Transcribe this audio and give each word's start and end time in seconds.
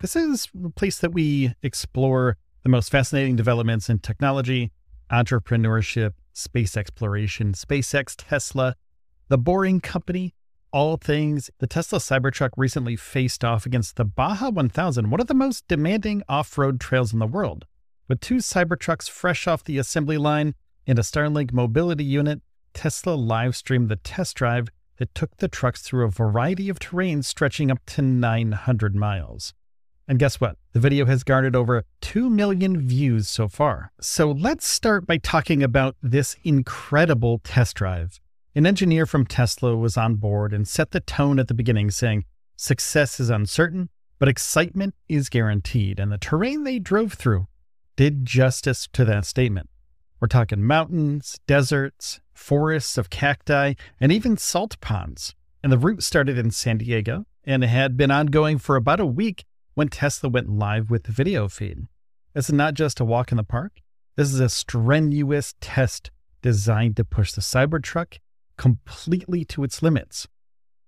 This 0.00 0.16
is 0.16 0.48
a 0.64 0.70
place 0.70 0.98
that 1.00 1.12
we 1.12 1.52
explore 1.62 2.38
the 2.62 2.70
most 2.70 2.90
fascinating 2.90 3.36
developments 3.36 3.90
in 3.90 3.98
technology, 3.98 4.72
entrepreneurship, 5.12 6.14
space 6.32 6.74
exploration, 6.74 7.52
SpaceX, 7.52 8.14
Tesla, 8.16 8.76
the 9.28 9.36
Boring 9.36 9.78
Company, 9.78 10.34
all 10.72 10.96
things. 10.96 11.50
The 11.58 11.66
Tesla 11.66 11.98
Cybertruck 11.98 12.52
recently 12.56 12.96
faced 12.96 13.44
off 13.44 13.66
against 13.66 13.96
the 13.96 14.06
Baja 14.06 14.48
1000, 14.48 15.10
one 15.10 15.20
of 15.20 15.26
the 15.26 15.34
most 15.34 15.68
demanding 15.68 16.22
off 16.30 16.56
road 16.56 16.80
trails 16.80 17.12
in 17.12 17.18
the 17.18 17.26
world. 17.26 17.66
With 18.08 18.20
two 18.20 18.36
Cybertrucks 18.36 19.10
fresh 19.10 19.46
off 19.46 19.64
the 19.64 19.76
assembly 19.76 20.16
line 20.16 20.54
and 20.86 20.98
a 20.98 21.02
Starlink 21.02 21.52
mobility 21.52 22.04
unit, 22.04 22.40
Tesla 22.72 23.12
live 23.12 23.54
streamed 23.54 23.90
the 23.90 23.96
test 23.96 24.34
drive 24.34 24.68
that 24.96 25.14
took 25.14 25.36
the 25.36 25.48
trucks 25.48 25.82
through 25.82 26.06
a 26.06 26.10
variety 26.10 26.70
of 26.70 26.78
terrains 26.78 27.26
stretching 27.26 27.70
up 27.70 27.84
to 27.84 28.00
900 28.00 28.96
miles. 28.96 29.52
And 30.10 30.18
guess 30.18 30.40
what? 30.40 30.56
The 30.72 30.80
video 30.80 31.06
has 31.06 31.22
garnered 31.22 31.54
over 31.54 31.84
2 32.00 32.28
million 32.28 32.80
views 32.80 33.28
so 33.28 33.46
far. 33.46 33.92
So 34.00 34.32
let's 34.32 34.66
start 34.66 35.06
by 35.06 35.18
talking 35.18 35.62
about 35.62 35.94
this 36.02 36.34
incredible 36.42 37.40
test 37.44 37.76
drive. 37.76 38.18
An 38.56 38.66
engineer 38.66 39.06
from 39.06 39.24
Tesla 39.24 39.76
was 39.76 39.96
on 39.96 40.16
board 40.16 40.52
and 40.52 40.66
set 40.66 40.90
the 40.90 40.98
tone 40.98 41.38
at 41.38 41.46
the 41.46 41.54
beginning, 41.54 41.92
saying, 41.92 42.24
Success 42.56 43.20
is 43.20 43.30
uncertain, 43.30 43.88
but 44.18 44.28
excitement 44.28 44.96
is 45.08 45.28
guaranteed. 45.28 46.00
And 46.00 46.10
the 46.10 46.18
terrain 46.18 46.64
they 46.64 46.80
drove 46.80 47.12
through 47.12 47.46
did 47.94 48.26
justice 48.26 48.88
to 48.94 49.04
that 49.04 49.26
statement. 49.26 49.70
We're 50.18 50.26
talking 50.26 50.60
mountains, 50.60 51.38
deserts, 51.46 52.20
forests 52.34 52.98
of 52.98 53.10
cacti, 53.10 53.74
and 54.00 54.10
even 54.10 54.36
salt 54.36 54.80
ponds. 54.80 55.36
And 55.62 55.70
the 55.70 55.78
route 55.78 56.02
started 56.02 56.36
in 56.36 56.50
San 56.50 56.78
Diego 56.78 57.26
and 57.44 57.62
had 57.62 57.96
been 57.96 58.10
ongoing 58.10 58.58
for 58.58 58.74
about 58.74 58.98
a 58.98 59.06
week 59.06 59.44
when 59.74 59.88
Tesla 59.88 60.28
went 60.28 60.50
live 60.50 60.90
with 60.90 61.04
the 61.04 61.12
video 61.12 61.48
feed. 61.48 61.86
This 62.34 62.48
is 62.48 62.54
not 62.54 62.74
just 62.74 63.00
a 63.00 63.04
walk 63.04 63.30
in 63.32 63.36
the 63.36 63.44
park. 63.44 63.80
This 64.16 64.32
is 64.32 64.40
a 64.40 64.48
strenuous 64.48 65.54
test 65.60 66.10
designed 66.42 66.96
to 66.96 67.04
push 67.04 67.32
the 67.32 67.40
Cybertruck 67.40 68.18
completely 68.56 69.44
to 69.46 69.64
its 69.64 69.82
limits. 69.82 70.28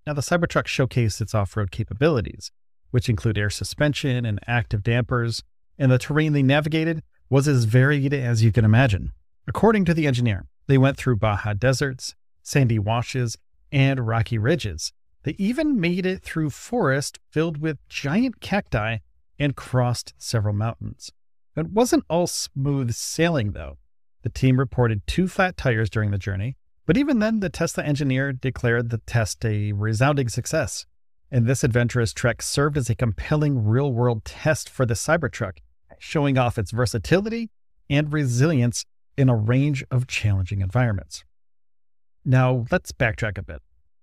Now, 0.07 0.15
the 0.15 0.21
Cybertruck 0.21 0.67
showcased 0.67 1.21
its 1.21 1.35
off 1.35 1.57
road 1.57 1.71
capabilities, 1.71 2.51
which 2.91 3.09
include 3.09 3.39
air 3.39 3.51
suspension 3.51 4.27
and 4.27 4.41
active 4.47 4.83
dampers, 4.83 5.43
and 5.79 5.91
the 5.91 5.99
terrain 5.99 6.33
they 6.33 6.43
navigated 6.43 7.03
was 7.31 7.49
as 7.49 7.65
varied 7.65 8.13
as 8.13 8.43
you 8.43 8.53
can 8.53 8.65
imagine. 8.65 9.13
According 9.47 9.85
to 9.87 9.95
the 9.95 10.07
engineer, 10.07 10.47
they 10.67 10.79
went 10.79 10.97
through 10.97 11.17
Baja 11.17 11.55
deserts, 11.55 12.15
sandy 12.43 12.79
washes, 12.79 13.39
and 13.71 14.07
rocky 14.07 14.39
ridges, 14.39 14.93
they 15.25 15.35
even 15.39 15.81
made 15.81 16.07
it 16.07 16.23
through 16.23 16.51
forest 16.51 17.19
filled 17.31 17.59
with 17.59 17.87
giant 17.89 18.41
cacti 18.41 18.99
and 19.39 19.57
crossed 19.57 20.15
several 20.19 20.55
mountains. 20.55 21.11
It 21.57 21.71
wasn't 21.71 22.05
all 22.09 22.27
smooth 22.27 22.93
sailing, 22.93 23.53
though. 23.53 23.79
The 24.23 24.31
team 24.31 24.59
reported 24.59 25.07
two 25.07 25.29
flat 25.29 25.57
tires 25.57 25.91
during 25.91 26.11
the 26.11 26.19
journey, 26.19 26.57
but 26.87 26.97
even 26.97 27.19
then, 27.19 27.41
the 27.41 27.51
Tesla 27.51 27.85
engineer 27.85 28.33
declared 28.33 28.91
the 28.91 28.99
test 28.99 29.45
a 29.45 29.73
resounding 29.73 30.29
success. 30.29 30.87
And 31.31 31.47
this 31.47 31.65
adventurous 31.65 32.13
trek 32.13 32.43
served 32.43 32.77
as 32.77 32.91
a 32.91 32.95
compelling 32.95 33.65
real 33.65 33.93
world 33.93 34.25
test 34.25 34.69
for 34.69 34.85
the 34.85 34.95
Cybertruck, 34.95 35.59
showing 35.99 36.37
off 36.37 36.59
its 36.59 36.73
versatility 36.73 37.51
and 37.89 38.13
resilience 38.13 38.85
in 39.17 39.29
a 39.29 39.37
range 39.37 39.85
of 39.91 40.07
challenging 40.07 40.61
environments. 40.61 41.25
Now, 42.25 42.67
let's 42.71 42.93
backtrack 42.93 43.39
a 43.39 43.43
bit. 43.43 43.63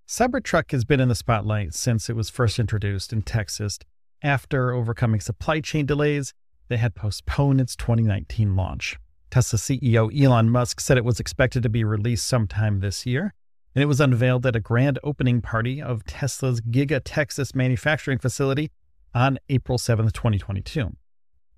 Cybertruck 0.09 0.71
has 0.71 0.85
been 0.85 0.99
in 0.99 1.07
the 1.07 1.13
spotlight 1.13 1.75
since 1.75 2.09
it 2.09 2.15
was 2.15 2.31
first 2.31 2.57
introduced 2.57 3.13
in 3.13 3.21
Texas. 3.21 3.77
After 4.23 4.73
overcoming 4.73 5.19
supply 5.19 5.61
chain 5.61 5.85
delays, 5.85 6.33
they 6.67 6.77
had 6.77 6.95
postponed 6.95 7.61
its 7.61 7.75
2019 7.75 8.55
launch. 8.55 8.97
Tesla 9.29 9.59
CEO 9.59 10.09
Elon 10.11 10.49
Musk 10.49 10.79
said 10.79 10.97
it 10.97 11.05
was 11.05 11.19
expected 11.19 11.61
to 11.61 11.69
be 11.69 11.83
released 11.83 12.27
sometime 12.27 12.79
this 12.79 13.05
year, 13.05 13.35
and 13.75 13.83
it 13.83 13.85
was 13.85 14.01
unveiled 14.01 14.47
at 14.47 14.55
a 14.55 14.59
grand 14.59 14.97
opening 15.03 15.41
party 15.43 15.79
of 15.79 16.03
Tesla's 16.05 16.59
Giga 16.59 17.01
Texas 17.05 17.53
manufacturing 17.53 18.17
facility 18.17 18.71
on 19.13 19.37
April 19.47 19.77
7, 19.77 20.07
2022. 20.07 20.89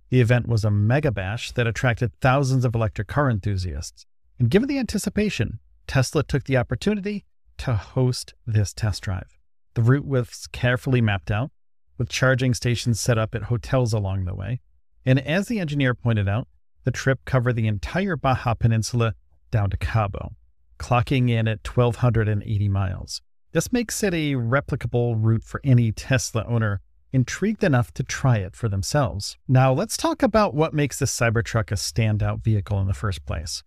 The 0.10 0.20
event 0.20 0.50
was 0.50 0.66
a 0.66 0.72
mega 0.72 1.14
bash 1.14 1.54
that 1.54 1.68
attracted 1.68 2.12
thousands 2.20 2.66
of 2.66 2.76
electric 2.76 3.08
car 3.08 3.30
enthusiasts. 3.30 4.06
And 4.38 4.50
given 4.50 4.68
the 4.68 4.78
anticipation, 4.78 5.60
Tesla 5.88 6.22
took 6.22 6.44
the 6.44 6.58
opportunity 6.58 7.24
to 7.62 7.76
host 7.76 8.34
this 8.48 8.74
test 8.74 9.04
drive. 9.04 9.38
The 9.76 9.84
route 9.84 10.06
was 10.06 10.48
carefully 10.52 11.00
mapped 11.00 11.30
out, 11.30 11.52
with 11.98 12.10
charging 12.10 12.56
stations 12.56 13.00
set 13.00 13.20
up 13.20 13.36
at 13.36 13.44
hotels 13.44 13.94
along 13.94 14.26
the 14.26 14.34
way. 14.34 14.62
And 15.06 15.20
as 15.20 15.48
the 15.48 15.60
engineer 15.60 15.94
pointed 15.94 16.28
out, 16.28 16.48
the 16.86 16.92
trip 16.92 17.20
covered 17.26 17.54
the 17.56 17.68
entire 17.68 18.16
Baja 18.16 18.56
Peninsula 18.56 19.14
down 19.52 19.70
to 19.70 19.78
Cabo, 19.78 20.32
clocking 20.80 21.30
in 21.30 21.48
at 21.48 21.60
1,280 21.68 22.68
miles. 22.68 23.22
This 23.52 23.72
makes 23.72 24.02
it 24.02 24.16
a 24.16 24.34
replicable 24.34 25.16
route 25.20 25.44
for 25.44 25.62
any 25.64 25.92
Tesla 25.92 26.44
owner 26.46 26.82
intrigued 27.14 27.64
enough 27.64 27.94
to 27.94 28.04
try 28.04 28.38
it 28.38 28.56
for 28.56 28.70
themselves. 28.70 29.38
Now, 29.48 29.72
let's 29.72 29.98
talk 29.98 30.24
about 30.24 30.56
what 30.56 30.74
makes 30.74 30.98
the 30.98 31.06
Cybertruck 31.06 31.70
a 31.70 31.76
standout 31.76 32.44
vehicle 32.44 32.80
in 32.80 32.88
the 32.88 32.94
first 32.96 33.24
place. 33.26 33.62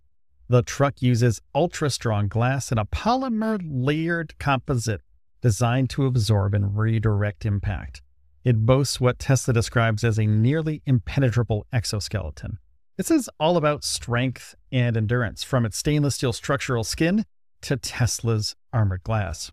The 0.48 0.62
truck 0.62 1.00
uses 1.00 1.40
ultra 1.54 1.88
strong 1.88 2.28
glass 2.28 2.70
and 2.70 2.78
a 2.78 2.84
polymer 2.84 3.60
layered 3.64 4.38
composite 4.38 5.00
designed 5.40 5.90
to 5.90 6.06
absorb 6.06 6.54
and 6.54 6.76
redirect 6.76 7.46
impact. 7.46 8.02
It 8.44 8.66
boasts 8.66 9.00
what 9.00 9.18
Tesla 9.18 9.54
describes 9.54 10.04
as 10.04 10.18
a 10.18 10.26
nearly 10.26 10.82
impenetrable 10.84 11.66
exoskeleton. 11.72 12.58
This 12.96 13.10
is 13.10 13.30
all 13.40 13.56
about 13.56 13.84
strength 13.84 14.54
and 14.70 14.96
endurance, 14.96 15.42
from 15.42 15.64
its 15.64 15.78
stainless 15.78 16.14
steel 16.16 16.32
structural 16.32 16.84
skin 16.84 17.24
to 17.62 17.76
Tesla's 17.76 18.54
armored 18.72 19.02
glass. 19.02 19.50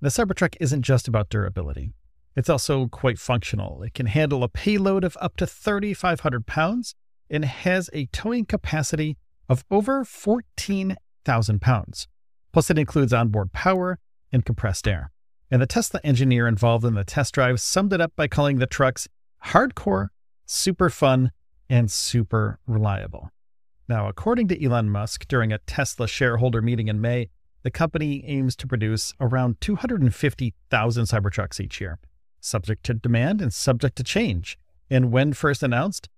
The 0.00 0.08
Cybertruck 0.08 0.56
isn't 0.60 0.82
just 0.82 1.08
about 1.08 1.30
durability. 1.30 1.92
It's 2.36 2.50
also 2.50 2.88
quite 2.88 3.18
functional. 3.18 3.82
It 3.84 3.94
can 3.94 4.06
handle 4.06 4.42
a 4.42 4.48
payload 4.48 5.04
of 5.04 5.16
up 5.20 5.36
to 5.36 5.46
3,500 5.46 6.46
pounds 6.46 6.94
and 7.30 7.44
has 7.44 7.88
a 7.92 8.06
towing 8.06 8.44
capacity 8.44 9.16
of 9.48 9.64
over 9.70 10.04
14,000 10.04 11.60
pounds. 11.60 12.08
Plus, 12.52 12.70
it 12.70 12.78
includes 12.78 13.12
onboard 13.12 13.52
power 13.52 13.98
and 14.32 14.44
compressed 14.44 14.86
air. 14.86 15.10
And 15.50 15.60
the 15.60 15.66
Tesla 15.66 16.00
engineer 16.02 16.48
involved 16.48 16.84
in 16.84 16.94
the 16.94 17.04
test 17.04 17.34
drive 17.34 17.60
summed 17.60 17.92
it 17.92 18.00
up 18.00 18.12
by 18.16 18.28
calling 18.28 18.58
the 18.58 18.66
trucks 18.66 19.08
hardcore, 19.46 20.08
super 20.46 20.90
fun, 20.90 21.30
and 21.68 21.90
super 21.90 22.58
reliable. 22.66 23.30
Now, 23.88 24.08
according 24.08 24.48
to 24.48 24.64
Elon 24.64 24.88
Musk, 24.90 25.28
during 25.28 25.52
a 25.52 25.58
Tesla 25.58 26.08
shareholder 26.08 26.62
meeting 26.62 26.88
in 26.88 27.00
May, 27.00 27.28
the 27.62 27.70
company 27.70 28.24
aims 28.26 28.56
to 28.56 28.66
produce 28.66 29.12
around 29.20 29.60
250,000 29.60 31.04
Cybertrucks 31.04 31.60
each 31.60 31.80
year, 31.80 31.98
subject 32.40 32.84
to 32.84 32.94
demand 32.94 33.40
and 33.40 33.52
subject 33.52 33.96
to 33.96 34.02
change. 34.02 34.58
And 34.90 35.10
when 35.10 35.32
first 35.32 35.62
announced, 35.62 36.08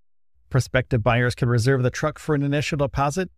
prospective 0.51 1.03
buyers 1.03 1.35
could 1.35 1.49
reserve 1.49 1.83
the 1.83 1.91
truck 1.91 2.19
for 2.19 2.35
an 2.35 2.43
initial 2.43 2.79
deposit 2.79 3.31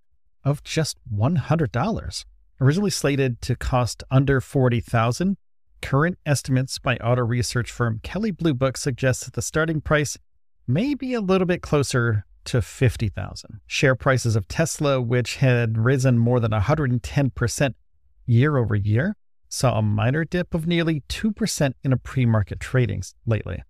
of 0.45 0.63
just 0.63 0.99
$100. 1.13 2.25
Originally 2.61 2.91
slated 2.91 3.41
to 3.43 3.55
cost 3.57 4.03
under 4.11 4.41
$40,000, 4.41 5.37
current 5.81 6.19
estimates 6.27 6.79
by 6.79 6.97
auto 6.97 7.23
research 7.23 7.71
firm 7.71 8.01
Kelley 8.03 8.31
Blue 8.31 8.55
Book 8.55 8.77
suggest 8.77 9.25
that 9.25 9.35
the 9.35 9.43
starting 9.43 9.81
price 9.81 10.19
may 10.67 10.95
be 10.95 11.15
a 11.15 11.21
little 11.21 11.47
bit 11.47 11.63
closer 11.63 12.25
to 12.45 12.59
$50,000. 12.59 13.61
Share 13.67 13.95
prices 13.95 14.35
of 14.35 14.49
Tesla, 14.49 15.01
which 15.01 15.37
had 15.37 15.79
risen 15.79 16.19
more 16.19 16.41
than 16.41 16.51
110% 16.51 17.75
year 18.27 18.57
over 18.57 18.75
year, 18.75 19.17
saw 19.49 19.79
a 19.79 19.83
minor 19.83 20.25
dip 20.25 20.55
of 20.55 20.67
nearly 20.67 21.03
2% 21.09 21.73
in 21.83 21.93
a 21.93 21.97
pre 21.97 22.27
market 22.27 22.59
tradings 22.59 23.15
lately. 23.27 23.63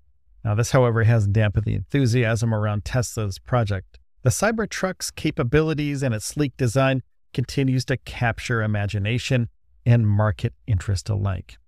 Now, 0.49 0.55
this, 0.55 0.71
however, 0.71 1.05
hasn't 1.05 1.35
dampened 1.35 1.67
the 1.67 1.75
enthusiasm 1.75 2.55
around 2.55 2.87
Tesla's 2.87 3.39
project. 3.39 3.99
The 4.23 4.31
Cybertruck's 4.31 5.11
capabilities 5.11 6.03
and 6.03 6.15
its 6.15 6.25
sleek 6.25 6.57
design 6.57 7.03
continues 7.35 7.85
to 7.85 7.99
capture 7.99 8.63
imagination 8.63 9.51
and 9.85 10.09
market 10.09 10.55
interest 10.67 11.11
alike. 11.11 11.59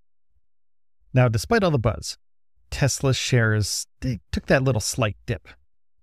Now, 1.12 1.28
despite 1.28 1.62
all 1.62 1.70
the 1.70 1.78
buzz, 1.78 2.16
Tesla 2.70 3.12
shares 3.12 3.86
took 4.32 4.46
that 4.46 4.64
little 4.64 4.80
slight 4.80 5.18
dip. 5.26 5.48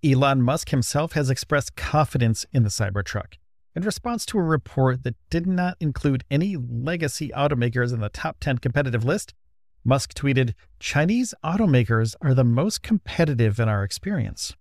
Elon 0.05 0.43
Musk 0.43 0.69
himself 0.69 1.13
has 1.13 1.31
expressed 1.31 1.75
confidence 1.75 2.45
in 2.53 2.61
the 2.61 2.69
Cybertruck. 2.69 3.37
In 3.75 3.81
response 3.81 4.23
to 4.27 4.37
a 4.37 4.43
report 4.43 5.01
that 5.01 5.15
did 5.31 5.47
not 5.47 5.77
include 5.79 6.25
any 6.29 6.55
legacy 6.55 7.29
automakers 7.29 7.91
in 7.91 8.01
the 8.01 8.09
top 8.09 8.37
10 8.39 8.59
competitive 8.59 9.03
list, 9.03 9.33
Musk 9.87 10.13
tweeted, 10.13 10.53
Chinese 10.81 11.33
automakers 11.45 12.13
are 12.21 12.33
the 12.33 12.43
most 12.43 12.83
competitive 12.83 13.57
in 13.57 13.69
our 13.69 13.85
experience, 13.85 14.53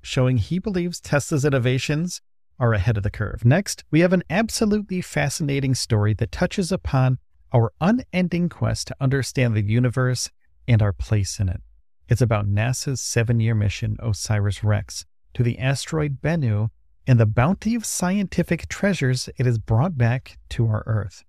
showing 0.00 0.38
he 0.38 0.58
believes 0.58 1.02
Tesla's 1.02 1.44
innovations 1.44 2.22
are 2.58 2.72
ahead 2.72 2.96
of 2.96 3.02
the 3.02 3.10
curve. 3.10 3.44
Next, 3.44 3.84
we 3.90 4.00
have 4.00 4.14
an 4.14 4.22
absolutely 4.30 5.02
fascinating 5.02 5.74
story 5.74 6.14
that 6.14 6.32
touches 6.32 6.72
upon 6.72 7.18
our 7.52 7.72
unending 7.78 8.48
quest 8.48 8.86
to 8.86 8.96
understand 9.02 9.54
the 9.54 9.60
universe 9.60 10.30
and 10.66 10.80
our 10.80 10.94
place 10.94 11.38
in 11.38 11.50
it. 11.50 11.60
It's 12.08 12.22
about 12.22 12.48
NASA's 12.48 13.02
seven 13.02 13.38
year 13.38 13.54
mission, 13.54 13.98
OSIRIS 14.00 14.64
REx, 14.64 15.04
to 15.34 15.42
the 15.42 15.58
asteroid 15.58 16.22
Bennu 16.22 16.70
and 17.06 17.20
the 17.20 17.26
bounty 17.26 17.74
of 17.74 17.84
scientific 17.84 18.66
treasures 18.68 19.28
it 19.36 19.44
has 19.44 19.58
brought 19.58 19.98
back 19.98 20.38
to 20.50 20.68
our 20.68 20.84
Earth. 20.86 21.22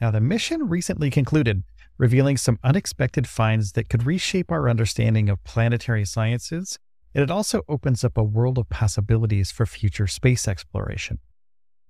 Now, 0.00 0.12
the 0.12 0.20
mission 0.20 0.68
recently 0.68 1.10
concluded, 1.10 1.64
revealing 1.98 2.36
some 2.36 2.58
unexpected 2.62 3.26
finds 3.26 3.72
that 3.72 3.88
could 3.88 4.06
reshape 4.06 4.50
our 4.50 4.68
understanding 4.68 5.28
of 5.28 5.42
planetary 5.44 6.04
sciences, 6.04 6.78
and 7.14 7.22
it 7.22 7.30
also 7.30 7.62
opens 7.68 8.04
up 8.04 8.16
a 8.16 8.22
world 8.22 8.56
of 8.56 8.68
possibilities 8.68 9.50
for 9.50 9.66
future 9.66 10.06
space 10.06 10.46
exploration. 10.46 11.18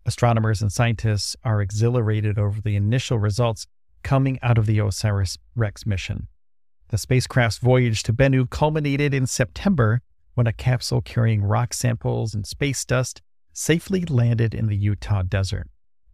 Astronomers 0.06 0.62
and 0.62 0.72
scientists 0.72 1.36
are 1.44 1.60
exhilarated 1.60 2.38
over 2.38 2.60
the 2.60 2.76
initial 2.76 3.18
results 3.18 3.66
coming 4.02 4.38
out 4.42 4.56
of 4.56 4.64
the 4.64 4.80
OSIRIS 4.80 5.36
REx 5.54 5.84
mission. 5.84 6.28
The 6.88 6.96
spacecraft's 6.96 7.58
voyage 7.58 8.02
to 8.04 8.14
Bennu 8.14 8.48
culminated 8.48 9.12
in 9.12 9.26
September 9.26 10.00
when 10.34 10.46
a 10.46 10.52
capsule 10.52 11.02
carrying 11.02 11.42
rock 11.42 11.74
samples 11.74 12.34
and 12.34 12.46
space 12.46 12.84
dust 12.86 13.20
safely 13.52 14.04
landed 14.06 14.54
in 14.54 14.68
the 14.68 14.76
Utah 14.76 15.22
desert. 15.22 15.68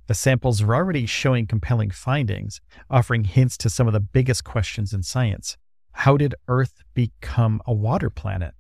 The 0.07 0.15
samples 0.15 0.61
are 0.61 0.75
already 0.75 1.07
showing 1.07 1.47
compelling 1.47 1.91
findings, 1.91 2.61
offering 2.91 3.25
hints 3.25 3.57
to 3.59 3.71
some 3.71 3.87
of 3.87 3.93
the 3.93 4.01
biggest 4.01 4.45
questions 4.45 4.93
in 4.93 5.03
science. 5.03 5.57
How 5.93 6.17
did 6.17 6.35
Earth 6.49 6.83
become 6.93 7.63
a 7.67 7.73
water 7.73 8.11
planet? 8.11 8.55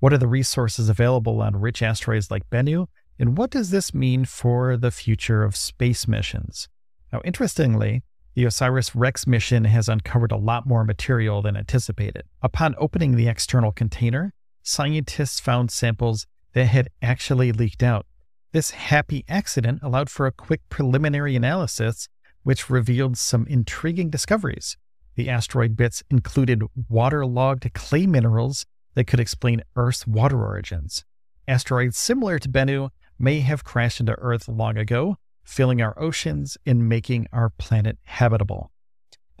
What 0.00 0.12
are 0.12 0.18
the 0.18 0.26
resources 0.26 0.88
available 0.88 1.40
on 1.40 1.60
rich 1.60 1.82
asteroids 1.82 2.30
like 2.30 2.50
Bennu? 2.50 2.88
And 3.18 3.38
what 3.38 3.50
does 3.50 3.70
this 3.70 3.94
mean 3.94 4.24
for 4.24 4.76
the 4.76 4.90
future 4.90 5.44
of 5.44 5.54
space 5.54 6.08
missions? 6.08 6.68
Now, 7.12 7.20
interestingly, 7.24 8.02
the 8.34 8.46
OSIRIS 8.46 8.94
REx 8.94 9.26
mission 9.26 9.64
has 9.66 9.88
uncovered 9.88 10.32
a 10.32 10.36
lot 10.36 10.66
more 10.66 10.84
material 10.84 11.42
than 11.42 11.56
anticipated. 11.56 12.24
Upon 12.40 12.74
opening 12.78 13.14
the 13.14 13.28
external 13.28 13.70
container, 13.70 14.32
scientists 14.62 15.38
found 15.38 15.70
samples 15.70 16.26
that 16.54 16.64
had 16.64 16.88
actually 17.02 17.52
leaked 17.52 17.82
out. 17.82 18.06
This 18.52 18.72
happy 18.72 19.24
accident 19.30 19.80
allowed 19.82 20.10
for 20.10 20.26
a 20.26 20.32
quick 20.32 20.60
preliminary 20.68 21.34
analysis, 21.36 22.06
which 22.42 22.68
revealed 22.68 23.16
some 23.16 23.46
intriguing 23.46 24.10
discoveries. 24.10 24.76
The 25.14 25.30
asteroid 25.30 25.74
bits 25.74 26.02
included 26.10 26.62
waterlogged 26.88 27.72
clay 27.72 28.06
minerals 28.06 28.66
that 28.94 29.06
could 29.06 29.20
explain 29.20 29.62
Earth's 29.74 30.06
water 30.06 30.44
origins. 30.44 31.06
Asteroids 31.48 31.96
similar 31.96 32.38
to 32.38 32.48
Bennu 32.48 32.90
may 33.18 33.40
have 33.40 33.64
crashed 33.64 34.00
into 34.00 34.12
Earth 34.18 34.48
long 34.48 34.76
ago, 34.76 35.16
filling 35.44 35.80
our 35.80 35.98
oceans 35.98 36.58
and 36.66 36.86
making 36.86 37.28
our 37.32 37.48
planet 37.48 37.96
habitable. 38.04 38.70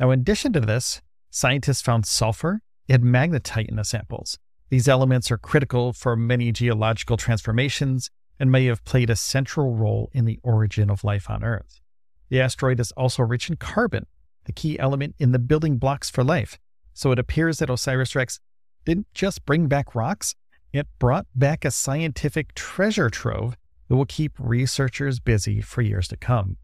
Now, 0.00 0.10
in 0.10 0.20
addition 0.20 0.54
to 0.54 0.60
this, 0.60 1.02
scientists 1.30 1.82
found 1.82 2.06
sulfur 2.06 2.62
and 2.88 3.02
magnetite 3.02 3.68
in 3.68 3.76
the 3.76 3.84
samples. 3.84 4.38
These 4.70 4.88
elements 4.88 5.30
are 5.30 5.36
critical 5.36 5.92
for 5.92 6.16
many 6.16 6.50
geological 6.50 7.18
transformations 7.18 8.10
and 8.38 8.50
may 8.50 8.66
have 8.66 8.84
played 8.84 9.10
a 9.10 9.16
central 9.16 9.74
role 9.74 10.10
in 10.12 10.24
the 10.24 10.38
origin 10.42 10.90
of 10.90 11.04
life 11.04 11.30
on 11.30 11.44
Earth. 11.44 11.80
The 12.28 12.40
asteroid 12.40 12.80
is 12.80 12.92
also 12.92 13.22
rich 13.22 13.50
in 13.50 13.56
carbon, 13.56 14.06
the 14.44 14.52
key 14.52 14.78
element 14.78 15.14
in 15.18 15.32
the 15.32 15.38
building 15.38 15.78
blocks 15.78 16.10
for 16.10 16.24
life. 16.24 16.58
So 16.94 17.12
it 17.12 17.18
appears 17.18 17.58
that 17.58 17.70
OSIRIS 17.70 18.14
REx 18.14 18.40
didn't 18.84 19.06
just 19.14 19.44
bring 19.44 19.68
back 19.68 19.94
rocks, 19.94 20.34
it 20.72 20.86
brought 20.98 21.26
back 21.34 21.64
a 21.64 21.70
scientific 21.70 22.54
treasure 22.54 23.10
trove 23.10 23.56
that 23.88 23.96
will 23.96 24.06
keep 24.06 24.32
researchers 24.38 25.20
busy 25.20 25.60
for 25.60 25.82
years 25.82 26.08
to 26.08 26.16
come. 26.16 26.56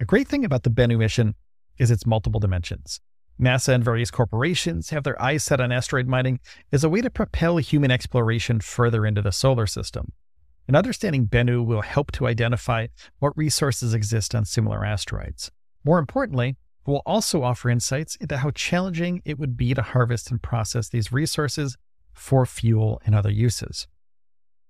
A 0.00 0.04
great 0.04 0.28
thing 0.28 0.44
about 0.44 0.62
the 0.62 0.70
Bennu 0.70 0.98
mission 0.98 1.34
is 1.78 1.90
its 1.90 2.06
multiple 2.06 2.40
dimensions. 2.40 3.00
NASA 3.40 3.72
and 3.72 3.84
various 3.84 4.10
corporations 4.10 4.90
have 4.90 5.04
their 5.04 5.20
eyes 5.22 5.44
set 5.44 5.60
on 5.60 5.72
asteroid 5.72 6.06
mining 6.06 6.40
as 6.72 6.84
a 6.84 6.88
way 6.88 7.00
to 7.00 7.10
propel 7.10 7.56
human 7.56 7.90
exploration 7.90 8.60
further 8.60 9.06
into 9.06 9.22
the 9.22 9.32
solar 9.32 9.66
system. 9.66 10.12
And 10.68 10.76
understanding 10.76 11.26
Bennu 11.26 11.64
will 11.64 11.80
help 11.80 12.12
to 12.12 12.26
identify 12.26 12.86
what 13.18 13.36
resources 13.36 13.94
exist 13.94 14.34
on 14.34 14.44
similar 14.44 14.84
asteroids. 14.84 15.50
More 15.82 15.98
importantly, 15.98 16.50
it 16.50 16.90
will 16.90 17.02
also 17.06 17.42
offer 17.42 17.70
insights 17.70 18.16
into 18.16 18.36
how 18.36 18.50
challenging 18.50 19.22
it 19.24 19.38
would 19.38 19.56
be 19.56 19.72
to 19.72 19.80
harvest 19.80 20.30
and 20.30 20.42
process 20.42 20.90
these 20.90 21.10
resources 21.10 21.78
for 22.12 22.44
fuel 22.44 23.00
and 23.06 23.14
other 23.14 23.30
uses. 23.30 23.88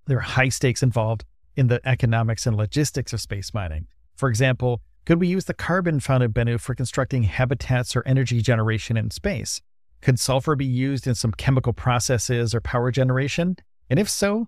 There 0.07 0.17
are 0.17 0.21
high 0.21 0.49
stakes 0.49 0.81
involved 0.81 1.25
in 1.55 1.67
the 1.67 1.81
economics 1.85 2.47
and 2.47 2.55
logistics 2.55 3.11
of 3.11 3.19
space 3.19 3.53
mining. 3.53 3.87
For 4.15 4.29
example, 4.29 4.81
could 5.05 5.19
we 5.19 5.27
use 5.27 5.45
the 5.45 5.53
carbon 5.53 5.99
found 5.99 6.23
in 6.23 6.31
Bennu 6.31 6.59
for 6.59 6.75
constructing 6.75 7.23
habitats 7.23 7.95
or 7.95 8.03
energy 8.05 8.41
generation 8.41 8.95
in 8.95 9.11
space? 9.11 9.61
Could 10.01 10.19
sulfur 10.19 10.55
be 10.55 10.65
used 10.65 11.07
in 11.07 11.15
some 11.15 11.31
chemical 11.31 11.73
processes 11.73 12.55
or 12.55 12.61
power 12.61 12.89
generation? 12.89 13.57
And 13.89 13.99
if 13.99 14.09
so, 14.09 14.47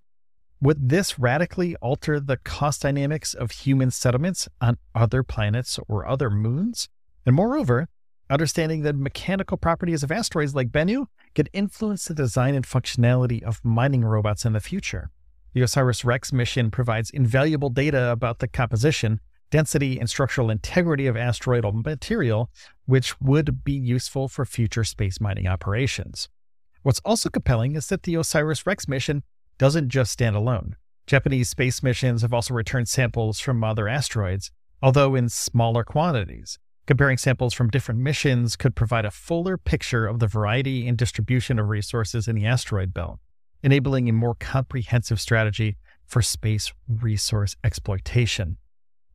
would 0.62 0.90
this 0.90 1.18
radically 1.18 1.76
alter 1.78 2.20
the 2.20 2.38
cost 2.38 2.84
dynamics 2.84 3.34
of 3.34 3.50
human 3.50 3.90
settlements 3.90 4.48
on 4.62 4.78
other 4.94 5.24
planets 5.24 5.80
or 5.88 6.08
other 6.08 6.30
moons? 6.30 6.88
And 7.26 7.36
moreover, 7.36 7.88
understanding 8.30 8.84
the 8.84 8.94
mechanical 8.94 9.58
properties 9.58 10.04
of 10.04 10.12
asteroids 10.12 10.54
like 10.54 10.70
Bennu 10.70 11.08
could 11.34 11.50
influence 11.52 12.06
the 12.06 12.14
design 12.14 12.54
and 12.54 12.66
functionality 12.66 13.42
of 13.42 13.66
mining 13.66 14.06
robots 14.06 14.46
in 14.46 14.54
the 14.54 14.60
future. 14.60 15.10
The 15.54 15.64
OSIRIS 15.64 16.06
REx 16.06 16.32
mission 16.32 16.70
provides 16.70 17.10
invaluable 17.10 17.70
data 17.70 18.12
about 18.12 18.38
the 18.38 18.48
composition, 18.48 19.20
density, 19.50 20.00
and 20.00 20.10
structural 20.10 20.52
integrity 20.52 21.08
of 21.08 21.18
asteroidal 21.18 21.74
material, 21.74 22.52
which 22.86 23.20
would 23.20 23.64
be 23.64 23.74
useful 23.74 24.30
for 24.30 24.46
future 24.46 24.84
space 24.84 25.20
mining 25.20 25.48
operations. 25.48 26.30
What's 26.84 27.02
also 27.04 27.30
compelling 27.30 27.76
is 27.76 27.88
that 27.88 28.04
the 28.04 28.16
OSIRIS 28.16 28.66
REx 28.66 28.88
mission 28.88 29.24
doesn't 29.58 29.90
just 29.90 30.12
stand 30.12 30.36
alone. 30.36 30.76
Japanese 31.08 31.50
space 31.50 31.84
missions 31.84 32.22
have 32.22 32.34
also 32.34 32.54
returned 32.54 32.88
samples 32.88 33.40
from 33.40 33.64
other 33.64 33.88
asteroids, 33.88 34.52
although 34.82 35.16
in 35.16 35.30
smaller 35.30 35.84
quantities. 35.84 36.60
Comparing 36.88 37.18
samples 37.18 37.54
from 37.54 37.70
different 37.70 38.00
missions 38.00 38.56
could 38.56 38.76
provide 38.76 39.06
a 39.06 39.12
fuller 39.12 39.58
picture 39.58 40.08
of 40.08 40.20
the 40.20 40.28
variety 40.28 40.88
and 40.88 40.98
distribution 40.98 41.60
of 41.60 41.70
resources 41.70 42.28
in 42.28 42.36
the 42.36 42.46
asteroid 42.46 42.94
belt 42.94 43.20
enabling 43.64 44.10
a 44.10 44.14
more 44.14 44.36
comprehensive 44.36 45.20
strategy 45.20 45.78
for 46.06 46.22
space 46.22 46.74
resource 46.88 47.56
exploitation. 47.64 48.58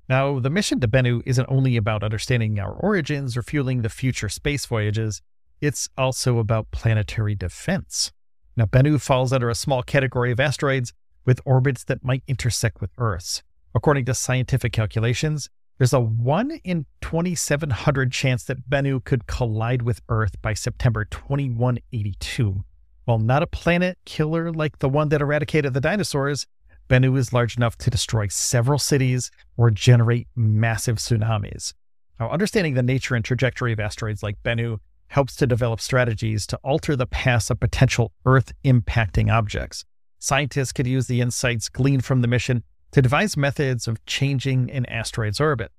Now, 0.08 0.38
the 0.38 0.50
mission 0.50 0.80
to 0.80 0.88
Bennu 0.88 1.22
isn't 1.26 1.48
only 1.50 1.76
about 1.76 2.04
understanding 2.04 2.58
our 2.60 2.72
origins 2.72 3.36
or 3.36 3.42
fueling 3.42 3.82
the 3.82 3.88
future 3.88 4.28
space 4.28 4.64
voyages, 4.66 5.20
it's 5.60 5.88
also 5.98 6.38
about 6.38 6.70
planetary 6.70 7.34
defense. 7.34 8.12
Now, 8.56 8.64
Bennu 8.64 9.00
falls 9.00 9.32
under 9.32 9.50
a 9.50 9.54
small 9.54 9.82
category 9.82 10.32
of 10.32 10.40
asteroids 10.40 10.92
with 11.26 11.40
orbits 11.44 11.84
that 11.84 12.04
might 12.04 12.22
intersect 12.26 12.80
with 12.80 12.90
Earth's. 12.96 13.42
According 13.74 14.06
to 14.06 14.14
scientific 14.14 14.72
calculations, 14.72 15.50
there's 15.76 15.92
a 15.92 16.00
1 16.00 16.52
in 16.64 16.86
2700 17.02 18.10
chance 18.10 18.44
that 18.44 18.70
Bennu 18.70 19.04
could 19.04 19.26
collide 19.26 19.82
with 19.82 20.00
Earth 20.08 20.40
by 20.40 20.54
September 20.54 21.04
2182. 21.04 22.64
While 23.04 23.18
not 23.18 23.42
a 23.42 23.46
planet 23.46 23.98
killer 24.06 24.50
like 24.50 24.78
the 24.78 24.88
one 24.88 25.10
that 25.10 25.20
eradicated 25.20 25.74
the 25.74 25.80
dinosaurs, 25.80 26.46
Bennu 26.88 27.18
is 27.18 27.34
large 27.34 27.58
enough 27.58 27.76
to 27.78 27.90
destroy 27.90 28.28
several 28.28 28.78
cities 28.78 29.30
or 29.58 29.70
generate 29.70 30.28
massive 30.34 30.96
tsunamis. 30.96 31.74
Now, 32.18 32.30
understanding 32.30 32.72
the 32.72 32.82
nature 32.82 33.14
and 33.14 33.24
trajectory 33.24 33.72
of 33.72 33.80
asteroids 33.80 34.22
like 34.22 34.42
Bennu 34.42 34.78
helps 35.08 35.36
to 35.36 35.46
develop 35.46 35.80
strategies 35.80 36.46
to 36.48 36.58
alter 36.62 36.96
the 36.96 37.06
paths 37.06 37.50
of 37.50 37.60
potential 37.60 38.12
Earth 38.24 38.52
impacting 38.64 39.32
objects. 39.32 39.84
Scientists 40.18 40.72
could 40.72 40.86
use 40.86 41.06
the 41.06 41.20
insights 41.20 41.68
gleaned 41.68 42.04
from 42.04 42.20
the 42.20 42.28
mission 42.28 42.62
to 42.92 43.02
devise 43.02 43.36
methods 43.36 43.86
of 43.86 44.04
changing 44.06 44.70
an 44.70 44.86
asteroid's 44.86 45.40
orbit, 45.40 45.70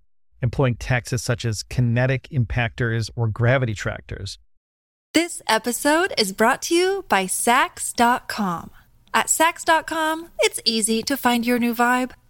employing 0.41 0.75
taxes 0.75 1.24
such 1.24 1.46
as 1.46 1.63
kinetic 1.63 2.27
impactors 2.31 3.10
or 3.15 3.27
gravity 3.27 3.74
tractors. 3.74 4.38
This 5.13 5.41
episode 5.48 6.13
is 6.17 6.31
brought 6.31 6.62
to 6.63 6.75
you 6.75 7.05
by 7.10 7.25
Saks.com. 7.25 8.72
At 9.13 9.27
Saks.com, 9.27 10.29
it's 10.39 10.62
easy 10.63 11.01
to 11.03 11.17
find 11.17 11.46
your 11.46 11.57
new 11.57 11.74
vibe. 11.74 12.12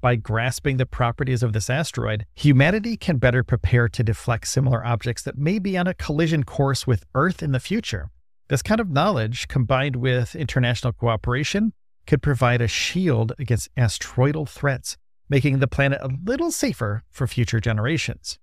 By 0.00 0.16
grasping 0.16 0.78
the 0.78 0.86
properties 0.86 1.42
of 1.42 1.52
this 1.52 1.68
asteroid, 1.68 2.24
humanity 2.34 2.96
can 2.96 3.18
better 3.18 3.44
prepare 3.44 3.86
to 3.90 4.02
deflect 4.02 4.48
similar 4.48 4.82
objects 4.84 5.22
that 5.24 5.36
may 5.36 5.58
be 5.58 5.76
on 5.76 5.86
a 5.86 5.92
collision 5.92 6.44
course 6.44 6.86
with 6.86 7.04
Earth 7.14 7.42
in 7.42 7.52
the 7.52 7.60
future. 7.60 8.08
This 8.48 8.62
kind 8.62 8.80
of 8.80 8.88
knowledge, 8.88 9.46
combined 9.48 9.96
with 9.96 10.34
international 10.34 10.94
cooperation, 10.94 11.74
could 12.06 12.22
provide 12.22 12.62
a 12.62 12.66
shield 12.66 13.34
against 13.38 13.68
asteroidal 13.76 14.46
threats, 14.46 14.96
making 15.28 15.58
the 15.58 15.68
planet 15.68 16.00
a 16.00 16.08
little 16.24 16.50
safer 16.50 17.02
for 17.10 17.26
future 17.26 17.60
generations. 17.60 18.38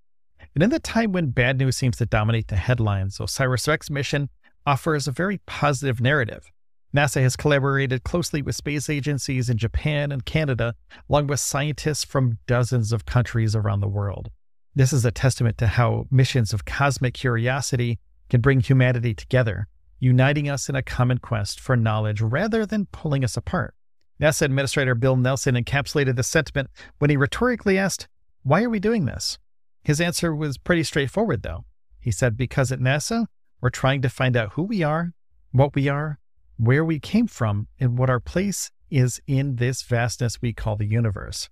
And 0.53 0.63
in 0.63 0.69
the 0.69 0.79
time 0.79 1.11
when 1.11 1.31
bad 1.31 1.57
news 1.57 1.75
seems 1.75 1.97
to 1.97 2.05
dominate 2.05 2.49
the 2.49 2.55
headlines, 2.55 3.19
OSIRIS 3.19 3.67
REx 3.67 3.89
mission 3.89 4.29
offers 4.67 5.07
a 5.07 5.11
very 5.11 5.39
positive 5.47 5.99
narrative. 5.99 6.51
NASA 6.95 7.21
has 7.21 7.35
collaborated 7.35 8.03
closely 8.03 8.41
with 8.41 8.55
space 8.55 8.89
agencies 8.89 9.49
in 9.49 9.57
Japan 9.57 10.11
and 10.11 10.25
Canada, 10.25 10.73
along 11.09 11.27
with 11.27 11.39
scientists 11.39 12.03
from 12.03 12.39
dozens 12.47 12.93
of 12.93 13.05
countries 13.05 13.55
around 13.55 13.81
the 13.81 13.87
world. 13.87 14.29
This 14.73 14.93
is 14.93 15.03
a 15.03 15.11
testament 15.11 15.57
to 15.57 15.67
how 15.67 16.07
missions 16.11 16.53
of 16.53 16.65
cosmic 16.65 17.13
curiosity 17.13 17.99
can 18.29 18.41
bring 18.41 18.61
humanity 18.61 19.13
together, 19.13 19.67
uniting 19.99 20.49
us 20.49 20.69
in 20.69 20.75
a 20.75 20.83
common 20.83 21.17
quest 21.17 21.59
for 21.59 21.75
knowledge 21.75 22.21
rather 22.21 22.65
than 22.65 22.87
pulling 22.91 23.23
us 23.23 23.35
apart. 23.35 23.73
NASA 24.21 24.43
Administrator 24.43 24.95
Bill 24.95 25.15
Nelson 25.15 25.55
encapsulated 25.55 26.15
the 26.15 26.23
sentiment 26.23 26.69
when 26.99 27.09
he 27.09 27.17
rhetorically 27.17 27.77
asked, 27.77 28.07
Why 28.43 28.63
are 28.63 28.69
we 28.69 28.79
doing 28.79 29.05
this? 29.05 29.37
His 29.83 30.01
answer 30.01 30.35
was 30.35 30.57
pretty 30.57 30.83
straightforward, 30.83 31.43
though. 31.43 31.65
He 31.99 32.11
said, 32.11 32.37
Because 32.37 32.71
at 32.71 32.79
NASA, 32.79 33.25
we're 33.61 33.69
trying 33.69 34.01
to 34.01 34.09
find 34.09 34.37
out 34.37 34.53
who 34.53 34.63
we 34.63 34.83
are, 34.83 35.13
what 35.51 35.75
we 35.75 35.87
are, 35.87 36.19
where 36.57 36.83
we 36.83 36.99
came 36.99 37.27
from, 37.27 37.67
and 37.79 37.97
what 37.97 38.09
our 38.09 38.19
place 38.19 38.71
is 38.89 39.21
in 39.27 39.57
this 39.57 39.81
vastness 39.83 40.41
we 40.41 40.53
call 40.53 40.75
the 40.75 40.85
universe. 40.85 41.49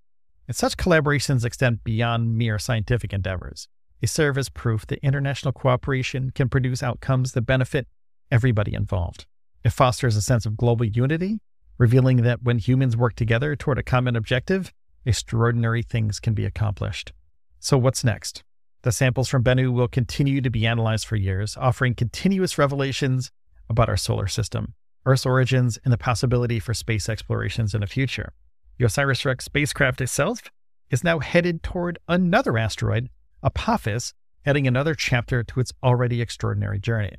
And 0.48 0.56
such 0.56 0.78
collaborations 0.78 1.46
extend 1.46 1.84
beyond 1.84 2.36
mere 2.36 2.60
scientific 2.60 3.14
endeavors. 3.14 3.68
They 4.02 4.08
serve 4.08 4.38
as 4.38 4.50
proof 4.50 4.86
that 4.88 5.00
international 5.00 5.52
cooperation 5.52 6.32
can 6.32 6.50
produce 6.50 6.84
outcomes 6.84 7.32
that 7.32 7.42
benefit 7.42 7.88
everybody 8.32 8.74
involved. 8.74 9.26
It 9.64 9.72
fosters 9.72 10.16
a 10.16 10.22
sense 10.22 10.46
of 10.46 10.58
global 10.58 10.86
unity, 10.86 11.40
revealing 11.78 12.18
that 12.18 12.44
when 12.44 12.60
humans 12.60 12.96
work 12.96 13.16
together 13.16 13.56
toward 13.56 13.80
a 13.80 13.84
common 13.84 14.16
objective, 14.16 14.72
extraordinary 15.06 15.82
things 15.82 16.20
can 16.20 16.34
be 16.34 16.46
accomplished. 16.46 17.14
So, 17.60 17.78
what's 17.78 18.04
next? 18.04 18.44
The 18.84 18.92
samples 18.92 19.28
from 19.28 19.44
Bennu 19.44 19.74
will 19.74 19.88
continue 19.88 20.42
to 20.42 20.52
be 20.52 20.68
analyzed 20.68 21.08
for 21.08 21.16
years, 21.16 21.58
offering 21.58 21.96
continuous 21.96 22.60
revelations 22.60 23.32
about 23.68 23.90
our 23.90 23.98
solar 23.98 24.28
system. 24.28 24.76
Earth's 25.06 25.26
origins, 25.26 25.78
and 25.84 25.94
the 25.94 25.98
possibility 25.98 26.60
for 26.60 26.74
space 26.74 27.08
explorations 27.10 27.74
in 27.74 27.82
the 27.82 27.88
future. 27.88 28.34
The 28.78 28.86
OSIRIS 28.86 29.26
REx 29.26 29.46
spacecraft 29.46 30.02
itself 30.02 30.42
is 30.90 31.04
now 31.04 31.20
headed 31.20 31.64
toward 31.64 32.00
another 32.08 32.58
asteroid, 32.58 33.10
Apophis, 33.44 34.14
adding 34.46 34.68
another 34.68 34.94
chapter 34.94 35.44
to 35.44 35.60
its 35.60 35.74
already 35.84 36.22
extraordinary 36.22 36.80
journey. 36.80 37.16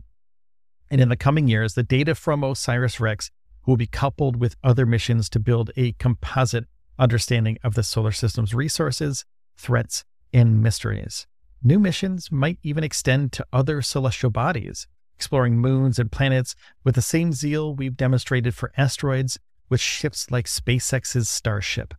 And 0.90 1.00
in 1.00 1.08
the 1.08 1.16
coming 1.16 1.48
years, 1.48 1.74
the 1.74 1.82
data 1.82 2.14
from 2.14 2.42
OSIRIS 2.42 3.00
REx 3.00 3.30
will 3.66 3.76
be 3.76 3.86
coupled 3.86 4.36
with 4.36 4.56
other 4.62 4.86
missions 4.86 5.28
to 5.30 5.40
build 5.40 5.70
a 5.76 5.92
composite 5.92 6.66
understanding 6.98 7.58
of 7.64 7.74
the 7.74 7.82
solar 7.82 8.12
system's 8.12 8.54
resources, 8.54 9.24
threats, 9.56 10.04
and 10.32 10.62
mysteries. 10.62 11.26
New 11.62 11.78
missions 11.78 12.30
might 12.30 12.58
even 12.62 12.84
extend 12.84 13.32
to 13.32 13.46
other 13.52 13.82
celestial 13.82 14.30
bodies, 14.30 14.86
exploring 15.16 15.58
moons 15.58 15.98
and 15.98 16.12
planets 16.12 16.54
with 16.84 16.94
the 16.94 17.02
same 17.02 17.32
zeal 17.32 17.74
we've 17.74 17.96
demonstrated 17.96 18.54
for 18.54 18.72
asteroids 18.76 19.38
with 19.68 19.80
ships 19.80 20.30
like 20.30 20.46
SpaceX's 20.46 21.28
Starship. 21.28 21.94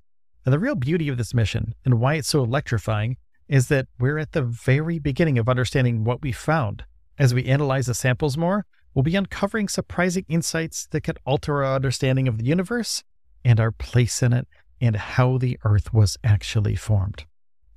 And 0.46 0.54
the 0.54 0.60
real 0.60 0.76
beauty 0.76 1.10
of 1.10 1.18
this 1.18 1.34
mission 1.34 1.74
and 1.84 2.00
why 2.00 2.14
it's 2.16 2.30
so 2.30 2.44
electrifying 2.44 3.18
is 3.50 3.68
that 3.68 3.88
we're 4.00 4.18
at 4.18 4.32
the 4.34 4.44
very 4.44 5.00
beginning 5.00 5.38
of 5.38 5.50
understanding 5.50 6.04
what 6.04 6.22
we 6.22 6.32
found. 6.32 6.86
As 7.18 7.34
we 7.34 7.46
analyze 7.46 7.88
the 7.88 7.94
samples 7.94 8.38
more, 8.38 8.66
we'll 8.94 9.04
be 9.04 9.16
uncovering 9.16 9.68
surprising 9.68 10.26
insights 10.30 10.88
that 10.92 11.02
could 11.02 11.20
alter 11.26 11.64
our 11.64 11.76
understanding 11.76 12.28
of 12.28 12.38
the 12.38 12.46
universe 12.46 13.04
and 13.44 13.60
our 13.60 13.72
place 13.72 14.22
in 14.22 14.34
it 14.34 14.48
and 14.80 14.96
how 14.96 15.38
the 15.38 15.58
Earth 15.64 15.94
was 15.94 16.18
actually 16.24 16.76
formed. 16.76 17.26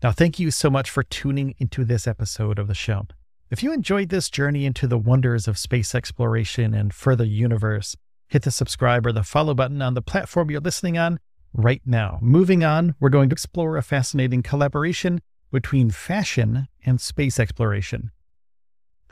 Now, 0.03 0.13
thank 0.13 0.39
you 0.39 0.51
so 0.51 0.71
much 0.71 0.91
for 0.91 1.03
tuning 1.03 1.55
into 1.59 1.85
this 1.85 2.07
episode 2.07 2.59
of 2.59 2.69
the 2.69 2.75
show. 2.75 3.07
If 3.51 3.65
you 3.65 3.73
enjoyed 3.73 4.11
this 4.11 4.31
journey 4.31 4.65
into 4.65 4.87
the 4.87 4.97
wonders 4.97 5.49
of 5.49 5.59
space 5.59 5.93
exploration 5.93 6.73
and 6.73 6.95
further 6.95 7.25
universe, 7.25 7.97
hit 8.29 8.43
the 8.43 8.53
subscribe 8.53 9.05
or 9.05 9.11
the 9.11 9.25
follow 9.25 9.55
button 9.55 9.83
on 9.83 9.95
the 9.95 10.03
platform 10.03 10.53
you're 10.53 10.61
listening 10.61 10.97
on 10.97 11.19
right 11.53 11.83
now. 11.85 12.21
Moving 12.23 12.63
on, 12.63 12.95
we're 13.01 13.09
going 13.09 13.29
to 13.29 13.35
explore 13.35 13.77
a 13.77 13.83
fascinating 13.83 14.45
collaboration 14.45 15.21
between 15.51 15.91
fashion 15.91 16.69
and 16.87 17.01
space 17.01 17.41
exploration. 17.41 18.13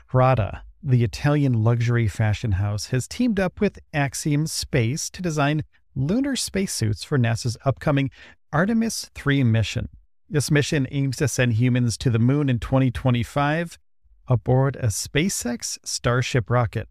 Prada, 0.07 0.63
the 0.81 1.03
Italian 1.03 1.61
luxury 1.61 2.07
fashion 2.07 2.53
house, 2.53 2.87
has 2.87 3.09
teamed 3.09 3.41
up 3.41 3.59
with 3.59 3.77
Axiom 3.93 4.47
Space 4.47 5.09
to 5.09 5.21
design 5.21 5.65
lunar 5.95 6.37
spacesuits 6.37 7.03
for 7.03 7.17
NASA's 7.17 7.57
upcoming 7.65 8.09
Artemis 8.53 9.11
3 9.15 9.43
mission. 9.43 9.89
This 10.29 10.49
mission 10.49 10.87
aims 10.91 11.17
to 11.17 11.27
send 11.27 11.55
humans 11.55 11.97
to 11.97 12.09
the 12.09 12.19
moon 12.19 12.47
in 12.47 12.59
2025 12.59 13.77
aboard 14.29 14.77
a 14.77 14.87
SpaceX 14.87 15.77
Starship 15.83 16.49
rocket, 16.49 16.87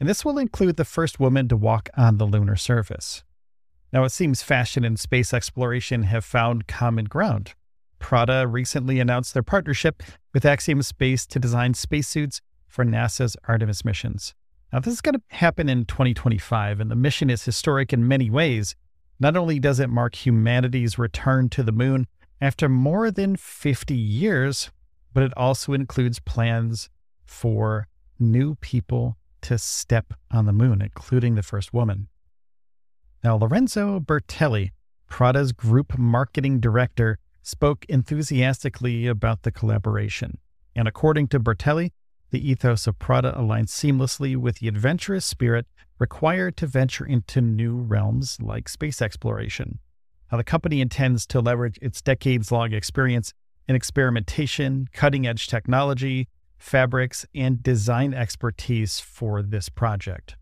and 0.00 0.08
this 0.08 0.24
will 0.24 0.38
include 0.38 0.76
the 0.76 0.84
first 0.84 1.20
woman 1.20 1.48
to 1.48 1.56
walk 1.56 1.90
on 1.96 2.16
the 2.16 2.24
lunar 2.26 2.56
surface. 2.56 3.24
Now, 3.92 4.04
it 4.04 4.10
seems 4.10 4.42
fashion 4.42 4.84
and 4.84 4.98
space 4.98 5.34
exploration 5.34 6.04
have 6.04 6.24
found 6.24 6.66
common 6.66 7.04
ground. 7.06 7.54
Prada 7.98 8.46
recently 8.46 9.00
announced 9.00 9.34
their 9.34 9.42
partnership 9.42 10.02
with 10.32 10.44
Axiom 10.44 10.82
Space 10.82 11.26
to 11.26 11.38
design 11.38 11.74
spacesuits 11.74 12.40
for 12.68 12.84
NASA's 12.84 13.36
Artemis 13.48 13.84
missions. 13.84 14.34
Now, 14.72 14.80
this 14.80 14.94
is 14.94 15.00
going 15.00 15.14
to 15.14 15.22
happen 15.28 15.68
in 15.68 15.84
2025, 15.86 16.80
and 16.80 16.90
the 16.90 16.96
mission 16.96 17.30
is 17.30 17.44
historic 17.44 17.92
in 17.92 18.06
many 18.06 18.28
ways. 18.30 18.76
Not 19.18 19.36
only 19.36 19.58
does 19.58 19.80
it 19.80 19.88
mark 19.88 20.26
humanity's 20.26 20.98
return 20.98 21.48
to 21.50 21.62
the 21.62 21.72
moon 21.72 22.06
after 22.40 22.68
more 22.68 23.10
than 23.10 23.36
50 23.36 23.94
years, 23.94 24.70
but 25.16 25.22
it 25.22 25.32
also 25.34 25.72
includes 25.72 26.20
plans 26.20 26.90
for 27.24 27.88
new 28.18 28.54
people 28.56 29.16
to 29.40 29.56
step 29.56 30.12
on 30.30 30.44
the 30.44 30.52
moon, 30.52 30.82
including 30.82 31.36
the 31.36 31.42
first 31.42 31.72
woman. 31.72 32.08
Now, 33.24 33.36
Lorenzo 33.36 33.98
Bertelli, 33.98 34.72
Prada's 35.08 35.52
group 35.52 35.96
marketing 35.96 36.60
director, 36.60 37.18
spoke 37.42 37.86
enthusiastically 37.88 39.06
about 39.06 39.40
the 39.40 39.50
collaboration. 39.50 40.36
And 40.74 40.86
according 40.86 41.28
to 41.28 41.40
Bertelli, 41.40 41.92
the 42.28 42.50
ethos 42.50 42.86
of 42.86 42.98
Prada 42.98 43.32
aligns 43.32 43.70
seamlessly 43.70 44.36
with 44.36 44.58
the 44.58 44.68
adventurous 44.68 45.24
spirit 45.24 45.64
required 45.98 46.58
to 46.58 46.66
venture 46.66 47.06
into 47.06 47.40
new 47.40 47.74
realms 47.74 48.36
like 48.42 48.68
space 48.68 49.00
exploration. 49.00 49.78
Now, 50.30 50.36
the 50.36 50.44
company 50.44 50.82
intends 50.82 51.26
to 51.28 51.40
leverage 51.40 51.78
its 51.80 52.02
decades 52.02 52.52
long 52.52 52.74
experience 52.74 53.32
in 53.68 53.76
experimentation, 53.76 54.88
cutting 54.92 55.26
edge 55.26 55.48
technology, 55.48 56.28
fabrics, 56.58 57.26
and 57.34 57.62
design 57.62 58.14
expertise 58.14 59.00
for 59.00 59.42
this 59.42 59.68
project. 59.68 60.36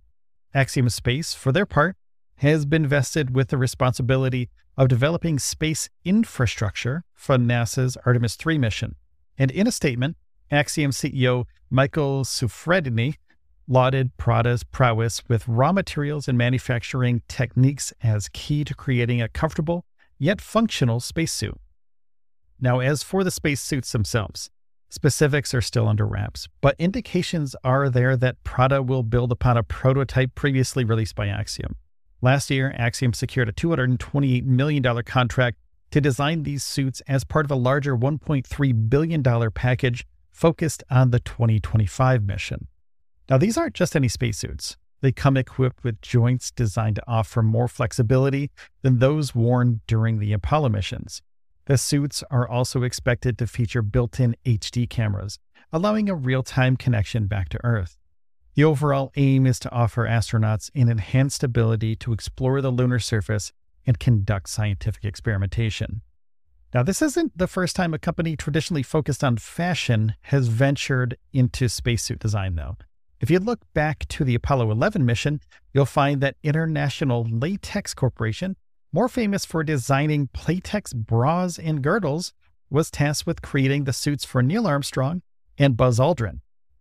Axiom 0.52 0.88
Space, 0.88 1.35
for 1.35 1.52
their 1.52 1.66
part, 1.66 1.97
has 2.37 2.66
been 2.66 2.87
vested 2.87 3.35
with 3.35 3.49
the 3.49 3.59
responsibility 3.59 4.50
of 4.76 4.88
developing 4.88 5.38
space 5.38 5.88
infrastructure 6.04 7.04
for 7.14 7.37
NASA's 7.37 7.97
Artemis 8.04 8.37
3 8.37 8.59
mission. 8.59 8.97
And 9.38 9.50
in 9.50 9.66
a 9.66 9.73
statement, 9.73 10.16
Axiom 10.50 10.90
CEO 10.90 11.45
Michael 11.71 12.25
Suffredini 12.25 13.14
lauded 13.66 14.16
Prada's 14.16 14.62
prowess 14.62 15.23
with 15.28 15.49
raw 15.49 15.73
materials 15.73 16.28
and 16.28 16.37
manufacturing 16.37 17.23
techniques 17.28 17.93
as 18.02 18.28
key 18.28 18.62
to 18.64 18.75
creating 18.75 19.23
a 19.23 19.28
comfortable 19.28 19.85
yet 20.19 20.40
functional 20.40 21.00
spacesuit. 21.00 21.59
Now, 22.61 22.80
as 22.80 23.02
for 23.02 23.25
the 23.25 23.30
spacesuits 23.30 23.92
themselves, 23.92 24.50
specifics 24.88 25.52
are 25.54 25.61
still 25.61 25.88
under 25.88 26.06
wraps, 26.06 26.49
but 26.61 26.76
indications 26.78 27.56
are 27.64 27.90
there 27.90 28.16
that 28.16 28.42
Prada 28.44 28.82
will 28.82 29.02
build 29.02 29.32
upon 29.32 29.56
a 29.56 29.62
prototype 29.62 30.34
previously 30.34 30.84
released 30.84 31.14
by 31.14 31.28
Axiom. 31.28 31.76
Last 32.23 32.50
year, 32.50 32.75
Axiom 32.78 33.12
secured 33.12 33.49
a 33.49 33.52
$228 33.52 34.44
million 34.44 35.02
contract 35.02 35.58
to 35.90 36.00
design 36.00 36.42
these 36.42 36.64
suits 36.64 37.02
as 37.06 37.23
part 37.23 37.44
of 37.44 37.50
a 37.50 37.56
larger 37.56 37.96
$1.3 37.96 38.90
billion 38.90 39.23
package 39.52 40.06
focused 40.32 40.82
on 40.90 41.11
the 41.11 41.20
2025 41.20 42.25
mission. 42.25 42.66
Now, 43.28 43.38
these 43.38 43.56
aren't 43.56 43.75
just 43.75 43.94
any 43.94 44.08
spacesuits. 44.08 44.76
They 45.00 45.12
come 45.12 45.37
equipped 45.37 45.84
with 45.84 46.00
joints 46.00 46.50
designed 46.50 46.96
to 46.96 47.04
offer 47.06 47.42
more 47.42 47.68
flexibility 47.68 48.50
than 48.82 48.99
those 48.99 49.34
worn 49.34 49.82
during 49.87 50.18
the 50.18 50.32
Apollo 50.32 50.70
missions. 50.70 51.20
The 51.66 51.78
suits 51.78 52.23
are 52.30 52.47
also 52.47 52.83
expected 52.83 53.38
to 53.38 53.47
feature 53.47 53.80
built 53.80 54.21
in 54.21 54.37
HD 54.44 54.88
cameras, 54.88 55.38
allowing 55.73 56.11
a 56.11 56.14
real 56.14 56.42
time 56.42 56.76
connection 56.76 57.26
back 57.26 57.49
to 57.50 57.64
Earth. 57.64 57.97
The 58.54 58.64
overall 58.64 59.11
aim 59.16 59.47
is 59.47 59.59
to 59.61 59.73
offer 59.73 60.06
astronauts 60.06 60.71
an 60.75 60.88
enhanced 60.88 61.42
ability 61.42 61.97
to 61.97 62.12
explore 62.12 62.61
the 62.61 62.71
lunar 62.71 62.99
surface 62.99 63.52
and 63.87 63.99
conduct 63.99 64.49
scientific 64.49 65.04
experimentation. 65.04 66.02
Now, 66.75 66.83
this 66.83 67.00
isn't 67.00 67.38
the 67.38 67.47
first 67.47 67.76
time 67.76 67.94
a 67.94 67.99
company 67.99 68.37
traditionally 68.37 68.83
focused 68.83 69.25
on 69.25 69.37
fashion 69.38 70.14
has 70.23 70.49
ventured 70.49 71.16
into 71.33 71.68
spacesuit 71.68 72.18
design, 72.18 72.56
though. 72.56 72.76
If 73.21 73.30
you 73.30 73.38
look 73.38 73.61
back 73.73 74.06
to 74.09 74.25
the 74.25 74.35
Apollo 74.35 74.71
11 74.71 75.06
mission, 75.06 75.40
you'll 75.73 75.87
find 75.87 76.21
that 76.21 76.37
International 76.42 77.25
Latex 77.25 77.94
Corporation, 77.94 78.56
more 78.95 79.09
famous 79.09 79.45
for 79.45 79.65
designing 79.65 80.29
Playtex 80.29 80.95
bras 80.95 81.59
and 81.59 81.83
girdles, 81.83 82.33
was 82.71 82.93
tasked 82.93 83.27
with 83.27 83.43
creating 83.43 83.85
the 83.85 83.93
suits 83.93 84.25
for 84.25 84.41
Neil 84.41 84.69
Armstrong 84.69 85.21
and 85.59 85.77
Buzz 85.77 85.99
Aldrin. 85.99 86.39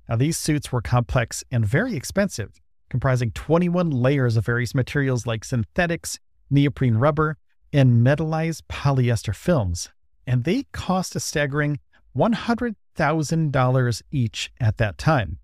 Now, 0.08 0.17
these 0.17 0.38
suits 0.38 0.72
were 0.72 0.79
complex 0.79 1.43
and 1.50 1.65
very 1.65 1.96
expensive, 1.96 2.62
comprising 2.88 3.32
21 3.32 3.89
layers 3.89 4.38
of 4.38 4.46
various 4.46 4.75
materials 4.75 5.25
like 5.25 5.43
synthetics, 5.43 6.20
neoprene 6.51 6.98
rubber, 6.98 7.38
and 7.74 8.05
metallized 8.05 8.62
polyester 8.70 9.36
films, 9.36 9.89
and 10.27 10.43
they 10.43 10.67
cost 10.72 11.15
a 11.15 11.20
staggering 11.20 11.79
$100,000 12.15 14.01
each 14.12 14.51
at 14.62 14.77
that 14.77 15.00
time. 15.00 15.39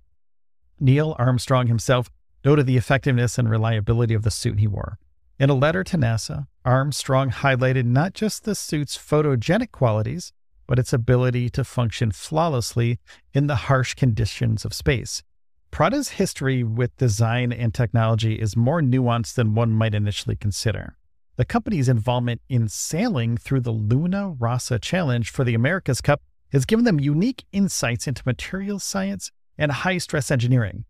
Neil 0.80 1.16
Armstrong 1.18 1.66
himself 1.66 2.12
noted 2.46 2.68
the 2.68 2.78
effectiveness 2.78 3.40
and 3.40 3.50
reliability 3.50 4.14
of 4.14 4.22
the 4.22 4.30
suit 4.30 4.60
he 4.60 4.68
wore. 4.68 5.00
In 5.40 5.50
a 5.50 5.56
letter 5.56 5.84
to 5.86 5.98
NASA, 5.98 6.48
Armstrong 6.66 7.32
highlighted 7.32 7.86
not 7.86 8.14
just 8.14 8.44
the 8.44 8.56
suit's 8.56 8.98
photogenic 8.98 9.72
qualities, 9.72 10.34
but 10.68 10.78
its 10.78 10.94
ability 10.94 11.50
to 11.50 11.64
function 11.64 12.12
flawlessly 12.12 13.00
in 13.34 13.48
the 13.48 13.56
harsh 13.56 13.94
conditions 13.94 14.66
of 14.66 14.74
space. 14.74 15.24
Prada's 15.72 16.10
history 16.10 16.64
with 16.64 16.96
design 16.98 17.52
and 17.52 17.74
technology 17.74 18.36
is 18.36 18.58
more 18.58 18.82
nuanced 18.82 19.36
than 19.36 19.56
one 19.56 19.72
might 19.72 19.96
initially 19.96 20.36
consider. 20.36 20.98
The 21.38 21.46
company's 21.46 21.88
involvement 21.88 22.42
in 22.50 22.68
sailing 22.68 23.38
through 23.38 23.62
the 23.62 23.72
Luna 23.72 24.36
Rossa 24.38 24.78
Challenge 24.78 25.30
for 25.30 25.44
the 25.44 25.54
America's 25.54 26.02
Cup 26.02 26.22
has 26.52 26.66
given 26.66 26.86
them 26.86 27.00
unique 27.00 27.46
insights 27.52 28.08
into 28.08 28.24
materials 28.26 28.84
science 28.84 29.32
and 29.58 29.72
high 29.72 30.00
stress 30.00 30.32
engineering. 30.32 30.86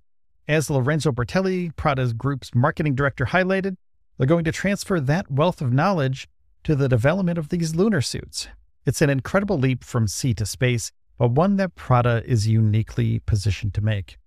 As 0.48 0.70
Lorenzo 0.70 1.12
Bertelli, 1.12 1.76
Prada's 1.76 2.14
group's 2.14 2.56
marketing 2.56 2.96
director, 2.96 3.26
highlighted, 3.26 3.76
they're 4.20 4.28
going 4.28 4.44
to 4.44 4.52
transfer 4.52 5.00
that 5.00 5.32
wealth 5.32 5.62
of 5.62 5.72
knowledge 5.72 6.28
to 6.66 6.76
the 6.76 6.90
development 6.90 7.38
of 7.38 7.48
these 7.48 7.74
lunar 7.74 8.02
suits. 8.02 8.50
It's 8.86 9.02
an 9.02 9.10
incredible 9.10 9.58
leap 9.58 9.84
from 9.84 10.10
sea 10.10 10.34
to 10.34 10.46
space, 10.46 10.92
but 11.18 11.32
one 11.32 11.56
that 11.56 11.76
Prada 11.76 12.22
is 12.26 12.46
uniquely 12.46 13.20
positioned 13.20 13.74
to 13.76 13.82
make. 13.82 14.18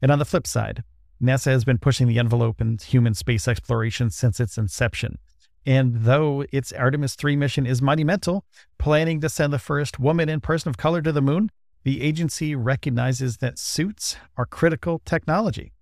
And 0.00 0.10
on 0.10 0.18
the 0.18 0.24
flip 0.24 0.46
side, 0.46 0.82
NASA 1.22 1.50
has 1.50 1.64
been 1.64 1.78
pushing 1.78 2.06
the 2.06 2.18
envelope 2.18 2.60
in 2.60 2.78
human 2.78 3.12
space 3.12 3.46
exploration 3.46 4.08
since 4.08 4.40
its 4.40 4.56
inception. 4.56 5.18
And 5.66 6.04
though 6.04 6.46
its 6.50 6.72
Artemis 6.72 7.14
3 7.14 7.36
mission 7.36 7.66
is 7.66 7.82
monumental, 7.82 8.46
planning 8.78 9.20
to 9.20 9.28
send 9.28 9.52
the 9.52 9.58
first 9.58 9.98
woman 9.98 10.30
and 10.30 10.42
person 10.42 10.70
of 10.70 10.78
color 10.78 11.02
to 11.02 11.12
the 11.12 11.20
moon, 11.20 11.50
the 11.82 12.00
agency 12.00 12.54
recognizes 12.54 13.38
that 13.38 13.58
suits 13.58 14.16
are 14.38 14.46
critical 14.46 15.02
technology. 15.04 15.72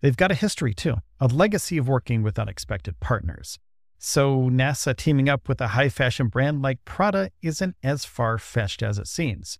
They've 0.00 0.16
got 0.16 0.30
a 0.30 0.34
history, 0.34 0.74
too, 0.74 0.96
a 1.20 1.26
legacy 1.26 1.78
of 1.78 1.88
working 1.88 2.22
with 2.22 2.38
unexpected 2.38 3.00
partners. 3.00 3.58
So, 3.98 4.50
NASA 4.50 4.94
teaming 4.94 5.28
up 5.28 5.48
with 5.48 5.60
a 5.60 5.68
high 5.68 5.88
fashion 5.88 6.28
brand 6.28 6.62
like 6.62 6.84
Prada 6.84 7.30
isn't 7.42 7.76
as 7.82 8.04
far 8.04 8.38
fetched 8.38 8.82
as 8.82 8.98
it 8.98 9.06
seems. 9.06 9.58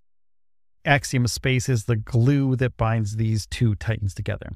Axiom 0.85 1.27
Space 1.27 1.69
is 1.69 1.85
the 1.85 1.97
glue 1.97 2.55
that 2.57 2.77
binds 2.77 3.17
these 3.17 3.47
two 3.47 3.75
titans 3.75 4.15
together. 4.15 4.51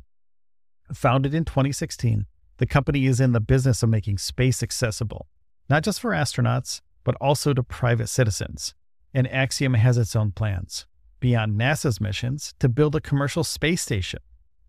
Founded 0.93 1.35
in 1.35 1.45
2016, 1.45 2.27
the 2.59 2.67
company 2.67 3.07
is 3.07 3.21
in 3.21 3.33
the 3.33 3.41
business 3.41 3.83
of 3.83 3.89
making 3.89 4.19
space 4.19 4.63
accessible, 4.63 5.27
not 5.69 5.83
just 5.83 6.01
for 6.01 6.11
astronauts, 6.11 6.83
but 7.05 7.17
also 7.21 7.55
to 7.55 7.63
private 7.63 8.09
citizens. 8.09 8.75
And 9.15 9.27
Axiom 9.33 9.75
has 9.75 9.99
its 9.99 10.15
own 10.15 10.33
plans 10.33 10.87
beyond 11.21 11.59
NASA's 11.59 12.01
missions 12.01 12.55
to 12.59 12.69
build 12.69 12.95
a 12.95 13.01
commercial 13.01 13.45
space 13.45 13.83
station. 13.83 14.21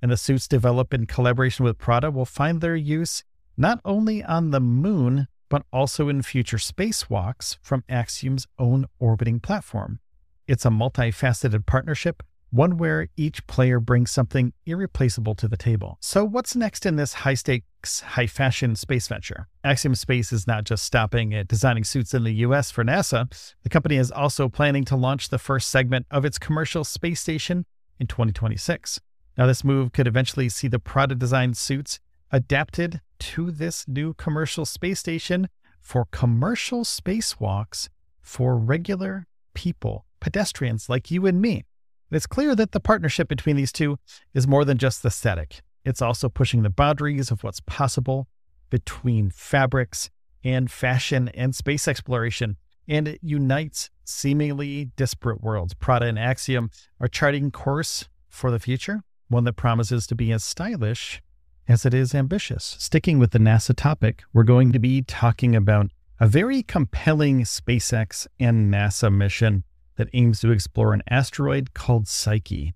And 0.02 0.12
the 0.12 0.18
suits 0.18 0.48
developed 0.48 0.94
in 0.94 1.06
collaboration 1.06 1.64
with 1.64 1.78
Prada 1.78 2.10
will 2.12 2.26
find 2.26 2.60
their 2.60 2.76
use 2.76 3.24
not 3.58 3.80
only 3.86 4.24
on 4.24 4.52
the 4.52 4.60
moon, 4.60 5.28
but 5.50 5.64
also 5.72 6.10
in 6.10 6.22
future 6.22 6.58
spacewalks 6.58 7.58
from 7.62 7.84
Axiom's 7.90 8.48
own 8.58 8.88
orbiting 9.00 9.40
platform. 9.40 10.00
It's 10.48 10.66
a 10.66 10.70
multifaceted 10.70 11.66
partnership 11.66 12.24
one 12.52 12.78
where 12.78 13.08
each 13.16 13.46
player 13.48 13.80
brings 13.80 14.12
something 14.12 14.54
irreplaceable 14.66 15.34
to 15.36 15.48
the 15.48 15.58
table. 15.58 15.98
So, 16.02 16.24
what's 16.24 16.56
next 16.56 16.86
in 16.86 16.98
this 16.98 17.14
high 17.14 17.34
stakes, 17.34 18.02
high 18.02 18.28
fashion 18.28 18.76
space 18.76 19.08
venture? 19.08 19.48
Axiom 19.64 19.96
Space 19.96 20.32
is 20.32 20.46
not 20.46 20.66
just 20.66 20.84
stopping 20.84 21.34
at 21.34 21.48
designing 21.48 21.84
suits 21.84 22.14
in 22.14 22.24
the 22.24 22.34
US 22.46 22.70
for 22.70 22.84
NASA, 22.84 23.28
the 23.64 23.70
company 23.70 23.96
is 23.96 24.12
also 24.12 24.50
planning 24.50 24.84
to 24.86 24.96
launch 24.96 25.30
the 25.30 25.40
first 25.40 25.70
segment 25.70 26.06
of 26.12 26.26
its 26.26 26.38
commercial 26.38 26.84
space 26.84 27.22
station 27.22 27.66
in 28.00 28.08
2026. 28.08 29.00
Now, 29.38 29.48
this 29.48 29.64
move 29.64 29.94
could 29.94 30.08
eventually 30.08 30.50
see 30.50 30.68
the 30.68 30.80
Prada 30.80 31.16
designed 31.16 31.58
suits 31.58 32.00
adapted 32.32 33.02
to 33.20 33.52
this 33.52 33.88
new 33.88 34.14
commercial 34.14 34.66
space 34.66 35.00
station 35.00 35.48
for 35.80 36.06
commercial 36.12 36.84
spacewalks 36.84 37.90
for 38.22 38.58
regular 38.58 39.28
people, 39.54 40.06
pedestrians 40.20 40.90
like 40.90 41.12
you 41.12 41.26
and 41.26 41.42
me. 41.42 41.66
It's 42.12 42.28
clear 42.28 42.56
that 42.56 42.72
the 42.72 42.80
partnership 42.80 43.28
between 43.28 43.56
these 43.56 43.72
two 43.72 43.98
is 44.34 44.48
more 44.48 44.66
than 44.66 44.78
just 44.78 45.06
aesthetic. 45.06 45.62
It's 45.86 46.02
also 46.02 46.30
pushing 46.30 46.62
the 46.62 46.70
boundaries 46.70 47.32
of 47.32 47.44
what's 47.44 47.62
possible 47.62 48.28
between 48.70 49.30
fabrics 49.30 50.10
and 50.44 50.70
fashion 50.70 51.30
and 51.30 51.56
space 51.56 51.88
exploration, 51.88 52.58
and 52.88 53.08
it 53.08 53.20
unites 53.22 53.90
seemingly 54.04 54.92
disparate 54.96 55.42
worlds. 55.42 55.74
Prada 55.74 56.06
and 56.06 56.20
Axiom 56.20 56.70
are 57.00 57.08
charting 57.08 57.52
course 57.52 58.10
for 58.28 58.52
the 58.52 58.60
future, 58.60 59.04
one 59.32 59.46
that 59.46 59.54
promises 59.54 60.06
to 60.08 60.16
be 60.16 60.32
as 60.32 60.44
stylish 60.44 61.22
as 61.68 61.86
it 61.86 61.94
is 61.94 62.14
ambitious. 62.14 62.76
Sticking 62.80 63.18
with 63.18 63.32
the 63.32 63.40
NASA 63.40 63.76
topic, 63.76 64.24
we're 64.34 64.44
going 64.44 64.72
to 64.72 64.80
be 64.80 65.02
talking 65.02 65.56
about 65.56 65.90
a 66.20 66.28
very 66.28 66.62
compelling 66.62 67.42
SpaceX 67.42 68.28
and 68.40 68.72
NASA 68.72 69.12
mission 69.12 69.64
that 69.96 70.10
aims 70.14 70.42
to 70.42 70.52
explore 70.52 70.94
an 70.94 71.02
asteroid 71.10 71.74
called 71.74 72.08
Psyche. 72.08 72.74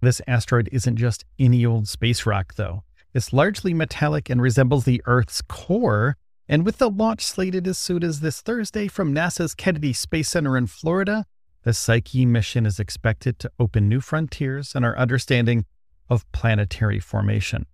This 0.00 0.22
asteroid 0.26 0.68
isn't 0.72 0.96
just 0.96 1.24
any 1.38 1.66
old 1.66 1.88
space 1.88 2.24
rock, 2.24 2.54
though. 2.54 2.84
It's 3.12 3.32
largely 3.32 3.74
metallic 3.74 4.30
and 4.30 4.40
resembles 4.40 4.84
the 4.84 5.02
Earth's 5.06 5.42
core. 5.42 6.16
And 6.48 6.64
with 6.64 6.78
the 6.78 6.90
launch 6.90 7.24
slated 7.24 7.66
as 7.66 7.78
soon 7.78 8.04
as 8.04 8.20
this 8.20 8.40
Thursday 8.40 8.88
from 8.88 9.14
NASA's 9.14 9.54
Kennedy 9.54 9.92
Space 9.92 10.28
Center 10.28 10.56
in 10.56 10.66
Florida, 10.66 11.24
the 11.62 11.72
Psyche 11.72 12.24
mission 12.24 12.64
is 12.64 12.78
expected 12.78 13.38
to 13.40 13.50
open 13.58 13.88
new 13.88 14.00
frontiers 14.00 14.74
in 14.74 14.84
our 14.84 14.96
understanding 14.96 15.64
of 16.08 16.30
planetary 16.32 17.00
formation. 17.00 17.66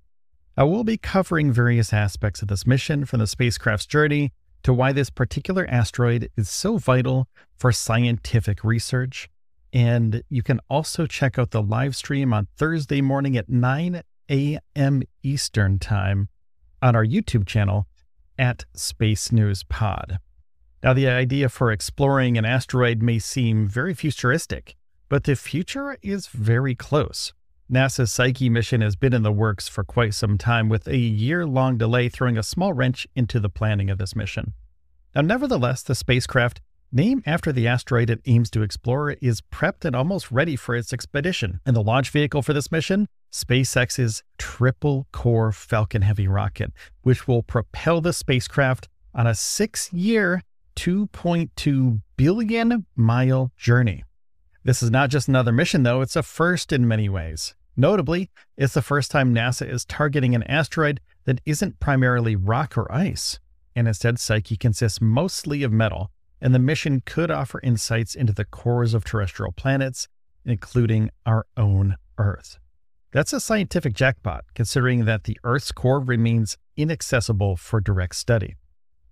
Now, 0.56 0.66
we'll 0.66 0.84
be 0.84 0.98
covering 0.98 1.52
various 1.52 1.92
aspects 1.92 2.42
of 2.42 2.48
this 2.48 2.66
mission 2.66 3.04
from 3.04 3.20
the 3.20 3.26
spacecraft's 3.26 3.86
journey 3.86 4.32
to 4.62 4.72
why 4.72 4.92
this 4.92 5.10
particular 5.10 5.66
asteroid 5.68 6.30
is 6.36 6.48
so 6.48 6.76
vital 6.76 7.28
for 7.56 7.72
scientific 7.72 8.62
research. 8.62 9.28
And 9.72 10.22
you 10.28 10.42
can 10.42 10.60
also 10.68 11.06
check 11.06 11.38
out 11.38 11.50
the 11.50 11.62
live 11.62 11.96
stream 11.96 12.34
on 12.34 12.48
Thursday 12.56 13.00
morning 13.00 13.36
at 13.36 13.48
9 13.48 14.02
a.m. 14.30 15.02
Eastern 15.22 15.78
Time 15.78 16.28
on 16.82 16.94
our 16.94 17.04
YouTube 17.04 17.46
channel 17.46 17.86
at 18.38 18.64
Space 18.74 19.32
News 19.32 19.62
Pod. 19.62 20.18
Now, 20.82 20.92
the 20.92 21.08
idea 21.08 21.48
for 21.48 21.70
exploring 21.70 22.36
an 22.36 22.44
asteroid 22.44 23.02
may 23.02 23.18
seem 23.18 23.68
very 23.68 23.94
futuristic, 23.94 24.76
but 25.08 25.24
the 25.24 25.36
future 25.36 25.96
is 26.02 26.26
very 26.26 26.74
close. 26.74 27.32
NASA's 27.72 28.12
Psyche 28.12 28.50
mission 28.50 28.82
has 28.82 28.96
been 28.96 29.14
in 29.14 29.22
the 29.22 29.32
works 29.32 29.66
for 29.66 29.82
quite 29.82 30.12
some 30.12 30.36
time, 30.36 30.68
with 30.68 30.86
a 30.86 30.98
year 30.98 31.46
long 31.46 31.78
delay 31.78 32.10
throwing 32.10 32.36
a 32.36 32.42
small 32.42 32.74
wrench 32.74 33.06
into 33.16 33.40
the 33.40 33.48
planning 33.48 33.88
of 33.88 33.96
this 33.96 34.14
mission. 34.14 34.52
Now, 35.14 35.22
nevertheless, 35.22 35.82
the 35.82 35.94
spacecraft, 35.94 36.60
named 36.92 37.22
after 37.24 37.50
the 37.50 37.66
asteroid 37.66 38.10
it 38.10 38.20
aims 38.26 38.50
to 38.50 38.60
explore, 38.60 39.12
is 39.22 39.40
prepped 39.40 39.86
and 39.86 39.96
almost 39.96 40.30
ready 40.30 40.54
for 40.54 40.76
its 40.76 40.92
expedition. 40.92 41.60
And 41.64 41.74
the 41.74 41.82
launch 41.82 42.10
vehicle 42.10 42.42
for 42.42 42.52
this 42.52 42.70
mission? 42.70 43.08
SpaceX's 43.32 44.22
triple 44.36 45.06
core 45.10 45.50
Falcon 45.50 46.02
Heavy 46.02 46.28
rocket, 46.28 46.74
which 47.00 47.26
will 47.26 47.42
propel 47.42 48.02
the 48.02 48.12
spacecraft 48.12 48.90
on 49.14 49.26
a 49.26 49.34
six 49.34 49.90
year 49.94 50.42
2.2 50.76 52.02
billion 52.18 52.84
mile 52.96 53.50
journey. 53.56 54.04
This 54.62 54.82
is 54.82 54.90
not 54.90 55.08
just 55.08 55.26
another 55.26 55.52
mission, 55.52 55.84
though, 55.84 56.02
it's 56.02 56.16
a 56.16 56.22
first 56.22 56.70
in 56.70 56.86
many 56.86 57.08
ways. 57.08 57.54
Notably, 57.76 58.30
it's 58.56 58.74
the 58.74 58.82
first 58.82 59.10
time 59.10 59.34
NASA 59.34 59.68
is 59.68 59.84
targeting 59.84 60.34
an 60.34 60.42
asteroid 60.44 61.00
that 61.24 61.40
isn't 61.46 61.80
primarily 61.80 62.36
rock 62.36 62.76
or 62.76 62.90
ice, 62.92 63.40
and 63.74 63.88
instead, 63.88 64.18
Psyche 64.18 64.56
consists 64.56 65.00
mostly 65.00 65.62
of 65.62 65.72
metal, 65.72 66.10
and 66.40 66.54
the 66.54 66.58
mission 66.58 67.02
could 67.06 67.30
offer 67.30 67.60
insights 67.62 68.14
into 68.14 68.32
the 68.32 68.44
cores 68.44 68.92
of 68.92 69.04
terrestrial 69.04 69.52
planets, 69.52 70.08
including 70.44 71.10
our 71.24 71.46
own 71.56 71.96
Earth. 72.18 72.58
That's 73.12 73.32
a 73.32 73.40
scientific 73.40 73.94
jackpot, 73.94 74.44
considering 74.54 75.04
that 75.04 75.24
the 75.24 75.38
Earth's 75.44 75.72
core 75.72 76.00
remains 76.00 76.58
inaccessible 76.76 77.56
for 77.56 77.80
direct 77.80 78.16
study. 78.16 78.56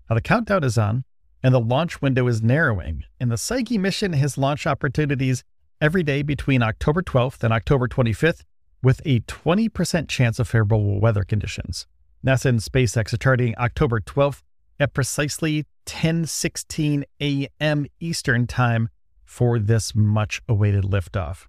Now, 0.08 0.14
the 0.14 0.22
countdown 0.22 0.64
is 0.64 0.76
on, 0.76 1.04
and 1.42 1.54
the 1.54 1.60
launch 1.60 2.02
window 2.02 2.26
is 2.26 2.42
narrowing, 2.42 3.04
and 3.18 3.30
the 3.30 3.38
Psyche 3.38 3.78
mission 3.78 4.12
has 4.14 4.36
launch 4.36 4.66
opportunities 4.66 5.44
every 5.80 6.02
day 6.02 6.22
between 6.22 6.62
October 6.62 7.02
12th 7.02 7.42
and 7.42 7.52
October 7.52 7.88
25th, 7.88 8.42
with 8.82 9.00
a 9.04 9.20
20% 9.20 10.08
chance 10.08 10.38
of 10.38 10.48
favorable 10.48 11.00
weather 11.00 11.24
conditions. 11.24 11.86
NASA 12.24 12.46
and 12.46 12.60
SpaceX 12.60 13.12
are 13.12 13.18
targeting 13.18 13.54
October 13.58 14.00
12th 14.00 14.42
at 14.78 14.94
precisely 14.94 15.66
10:16 15.86 17.04
a.m. 17.20 17.86
Eastern 17.98 18.46
Time 18.46 18.88
for 19.24 19.58
this 19.58 19.94
much 19.94 20.42
awaited 20.48 20.84
liftoff. 20.84 21.46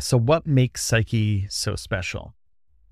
So 0.00 0.16
what 0.16 0.46
makes 0.46 0.84
Psyche 0.84 1.46
so 1.48 1.76
special? 1.76 2.34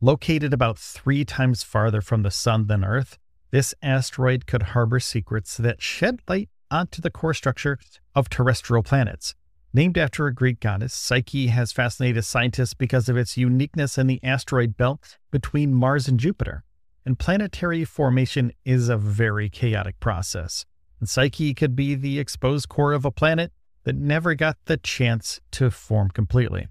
Located 0.01 0.53
about 0.53 0.79
3 0.79 1.25
times 1.25 1.63
farther 1.63 2.01
from 2.01 2.23
the 2.23 2.31
sun 2.31 2.67
than 2.67 2.85
Earth, 2.85 3.19
this 3.51 3.75
asteroid 3.83 4.47
could 4.47 4.63
harbor 4.75 5.01
secrets 5.01 5.57
that 5.57 5.81
shed 5.81 6.21
light 6.29 6.51
onto 6.71 7.01
the 7.01 7.11
core 7.11 7.35
structure 7.35 7.79
of 8.15 8.29
terrestrial 8.29 8.83
planets. 8.83 9.35
Named 9.77 9.99
after 9.99 10.27
a 10.27 10.33
Greek 10.33 10.61
goddess, 10.61 10.95
Psyche 10.95 11.49
has 11.49 11.71
fascinated 11.71 12.25
scientists 12.25 12.73
because 12.73 13.11
of 13.11 13.19
its 13.19 13.37
uniqueness 13.37 13.99
in 13.99 14.07
the 14.07 14.19
asteroid 14.23 14.79
belt 14.79 15.19
between 15.31 15.75
Mars 15.75 16.09
and 16.09 16.19
Jupiter. 16.19 16.65
And 17.05 17.19
planetary 17.19 17.85
formation 17.85 18.53
is 18.65 18.89
a 18.89 18.97
very 18.97 19.51
chaotic 19.51 20.01
process. 20.01 20.65
And 20.99 21.11
Psyche 21.11 21.53
could 21.53 21.77
be 21.77 21.95
the 21.95 22.19
exposed 22.19 22.71
core 22.71 22.95
of 22.95 23.05
a 23.05 23.11
planet 23.11 23.53
that 23.85 23.97
never 23.97 24.35
got 24.35 24.57
the 24.65 24.79
chance 24.79 25.43
to 25.51 25.71
form 25.71 26.09
completely. 26.09 26.69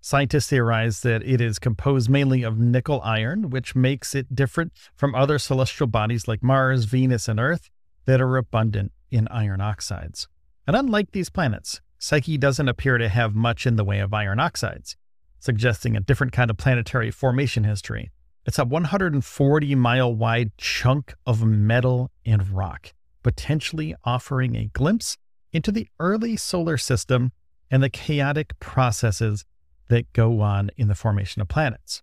Scientists 0.00 0.48
theorize 0.48 1.02
that 1.02 1.22
it 1.22 1.40
is 1.40 1.60
composed 1.60 2.10
mainly 2.10 2.42
of 2.42 2.58
nickel 2.58 3.00
iron, 3.04 3.50
which 3.50 3.76
makes 3.76 4.16
it 4.16 4.34
different 4.34 4.72
from 4.96 5.14
other 5.14 5.38
celestial 5.38 5.86
bodies 5.86 6.26
like 6.26 6.42
Mars, 6.42 6.86
Venus, 6.86 7.28
and 7.28 7.38
Earth 7.38 7.70
that 8.06 8.20
are 8.20 8.36
abundant 8.36 8.90
in 9.12 9.28
iron 9.28 9.60
oxides. 9.60 10.26
And 10.66 10.74
unlike 10.74 11.12
these 11.12 11.30
planets, 11.30 11.80
Psyche 12.02 12.36
doesn't 12.36 12.68
appear 12.68 12.98
to 12.98 13.08
have 13.08 13.36
much 13.36 13.64
in 13.64 13.76
the 13.76 13.84
way 13.84 14.00
of 14.00 14.12
iron 14.12 14.40
oxides, 14.40 14.96
suggesting 15.38 15.96
a 15.96 16.00
different 16.00 16.32
kind 16.32 16.50
of 16.50 16.56
planetary 16.56 17.12
formation 17.12 17.62
history. 17.62 18.10
It's 18.44 18.58
a 18.58 18.64
140 18.64 19.74
mile 19.76 20.12
wide 20.12 20.50
chunk 20.58 21.14
of 21.24 21.44
metal 21.44 22.10
and 22.26 22.50
rock, 22.50 22.92
potentially 23.22 23.94
offering 24.02 24.56
a 24.56 24.64
glimpse 24.64 25.16
into 25.52 25.70
the 25.70 25.86
early 26.00 26.36
solar 26.36 26.76
system 26.76 27.30
and 27.70 27.84
the 27.84 27.88
chaotic 27.88 28.58
processes 28.58 29.44
that 29.86 30.12
go 30.12 30.40
on 30.40 30.72
in 30.76 30.88
the 30.88 30.96
formation 30.96 31.40
of 31.40 31.46
planets. 31.46 32.02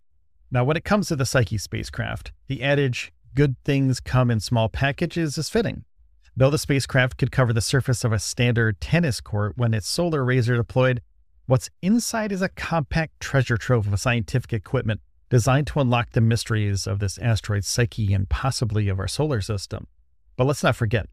Now, 0.50 0.64
when 0.64 0.78
it 0.78 0.86
comes 0.86 1.10
to 1.10 1.18
the 1.18 1.26
Psyche 1.26 1.58
spacecraft, 1.58 2.32
the 2.48 2.64
adage, 2.64 3.12
good 3.36 3.58
things 3.66 4.00
come 4.00 4.32
in 4.32 4.40
small 4.40 4.70
packages, 4.70 5.38
is 5.38 5.50
fitting. 5.50 5.84
Though 6.40 6.50
the 6.50 6.58
spacecraft 6.58 7.18
could 7.18 7.34
cover 7.34 7.52
the 7.52 7.60
surface 7.60 8.06
of 8.06 8.14
a 8.14 8.18
standard 8.18 8.80
tennis 8.80 9.20
court 9.20 9.58
when 9.58 9.74
its 9.74 9.90
solar 9.90 10.24
arrays 10.24 10.46
deployed, 10.46 11.02
what's 11.48 11.70
inside 11.82 12.32
is 12.32 12.42
a 12.42 12.48
compact 12.48 13.20
treasure 13.20 13.58
trove 13.58 13.92
of 13.92 14.00
scientific 14.00 14.54
equipment 14.54 15.02
designed 15.30 15.68
to 15.68 15.82
unlock 15.82 16.12
the 16.12 16.22
mysteries 16.22 16.88
of 16.88 17.00
this 17.00 17.18
asteroid's 17.18 17.68
Psyche 17.68 18.14
and 18.14 18.30
possibly 18.30 18.88
of 18.88 19.00
our 19.00 19.08
solar 19.10 19.42
system. 19.42 19.86
But 20.38 20.46
let's 20.46 20.64
not 20.64 20.78
forget, 20.78 21.08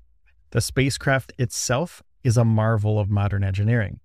the 0.50 0.60
spacecraft 0.60 1.32
itself 1.40 2.04
is 2.22 2.36
a 2.36 2.44
marvel 2.44 3.00
of 3.00 3.10
modern 3.10 3.42
engineering. 3.42 3.98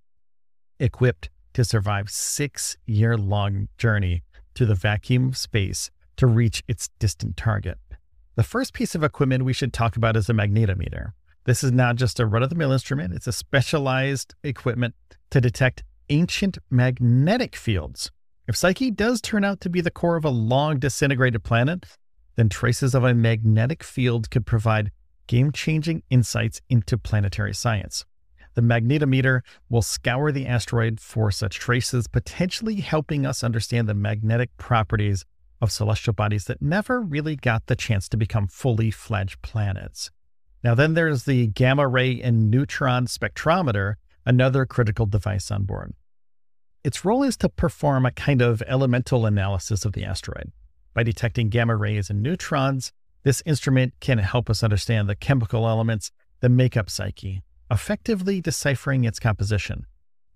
Equipped 0.80 1.30
to 1.52 1.64
survive 1.64 2.10
six 2.10 2.76
year 2.84 3.16
long 3.16 3.68
journey 3.78 4.24
through 4.56 4.66
the 4.66 4.74
vacuum 4.74 5.28
of 5.28 5.36
space 5.36 5.92
to 6.16 6.26
reach 6.26 6.64
its 6.66 6.88
distant 6.98 7.36
target. 7.36 7.78
The 8.34 8.42
first 8.42 8.72
piece 8.72 8.94
of 8.94 9.04
equipment 9.04 9.44
we 9.44 9.52
should 9.52 9.74
talk 9.74 9.96
about 9.96 10.16
is 10.16 10.30
a 10.30 10.32
magnetometer. 10.32 11.12
This 11.44 11.62
is 11.62 11.70
not 11.70 11.96
just 11.96 12.18
a 12.18 12.24
run 12.24 12.42
of 12.42 12.48
the 12.48 12.54
mill 12.54 12.72
instrument, 12.72 13.12
it's 13.12 13.26
a 13.26 13.32
specialized 13.32 14.34
equipment 14.42 14.94
to 15.30 15.40
detect 15.40 15.82
ancient 16.08 16.56
magnetic 16.70 17.54
fields. 17.54 18.10
If 18.48 18.56
Psyche 18.56 18.90
does 18.90 19.20
turn 19.20 19.44
out 19.44 19.60
to 19.60 19.68
be 19.68 19.82
the 19.82 19.90
core 19.90 20.16
of 20.16 20.24
a 20.24 20.30
long 20.30 20.78
disintegrated 20.78 21.44
planet, 21.44 21.84
then 22.36 22.48
traces 22.48 22.94
of 22.94 23.04
a 23.04 23.12
magnetic 23.12 23.84
field 23.84 24.30
could 24.30 24.46
provide 24.46 24.92
game 25.26 25.52
changing 25.52 26.02
insights 26.08 26.62
into 26.70 26.96
planetary 26.96 27.52
science. 27.52 28.06
The 28.54 28.62
magnetometer 28.62 29.42
will 29.68 29.82
scour 29.82 30.32
the 30.32 30.46
asteroid 30.46 31.00
for 31.00 31.30
such 31.30 31.58
traces, 31.58 32.06
potentially 32.06 32.76
helping 32.76 33.26
us 33.26 33.44
understand 33.44 33.88
the 33.88 33.94
magnetic 33.94 34.56
properties 34.56 35.26
of 35.62 35.70
celestial 35.70 36.12
bodies 36.12 36.46
that 36.46 36.60
never 36.60 37.00
really 37.00 37.36
got 37.36 37.66
the 37.68 37.76
chance 37.76 38.08
to 38.08 38.16
become 38.16 38.48
fully 38.48 38.90
fledged 38.90 39.40
planets. 39.42 40.10
Now, 40.64 40.74
then 40.74 40.94
there's 40.94 41.22
the 41.22 41.46
gamma 41.46 41.86
ray 41.86 42.20
and 42.20 42.50
neutron 42.50 43.06
spectrometer, 43.06 43.94
another 44.26 44.66
critical 44.66 45.06
device 45.06 45.52
on 45.52 45.62
board. 45.62 45.94
Its 46.82 47.04
role 47.04 47.22
is 47.22 47.36
to 47.36 47.48
perform 47.48 48.04
a 48.04 48.10
kind 48.10 48.42
of 48.42 48.60
elemental 48.66 49.24
analysis 49.24 49.84
of 49.84 49.92
the 49.92 50.04
asteroid. 50.04 50.50
By 50.94 51.04
detecting 51.04 51.48
gamma 51.48 51.76
rays 51.76 52.10
and 52.10 52.22
neutrons, 52.22 52.92
this 53.22 53.40
instrument 53.46 53.94
can 54.00 54.18
help 54.18 54.50
us 54.50 54.64
understand 54.64 55.08
the 55.08 55.14
chemical 55.14 55.68
elements 55.68 56.10
that 56.40 56.48
make 56.48 56.76
up 56.76 56.90
Psyche, 56.90 57.42
effectively 57.70 58.40
deciphering 58.40 59.04
its 59.04 59.20
composition. 59.20 59.86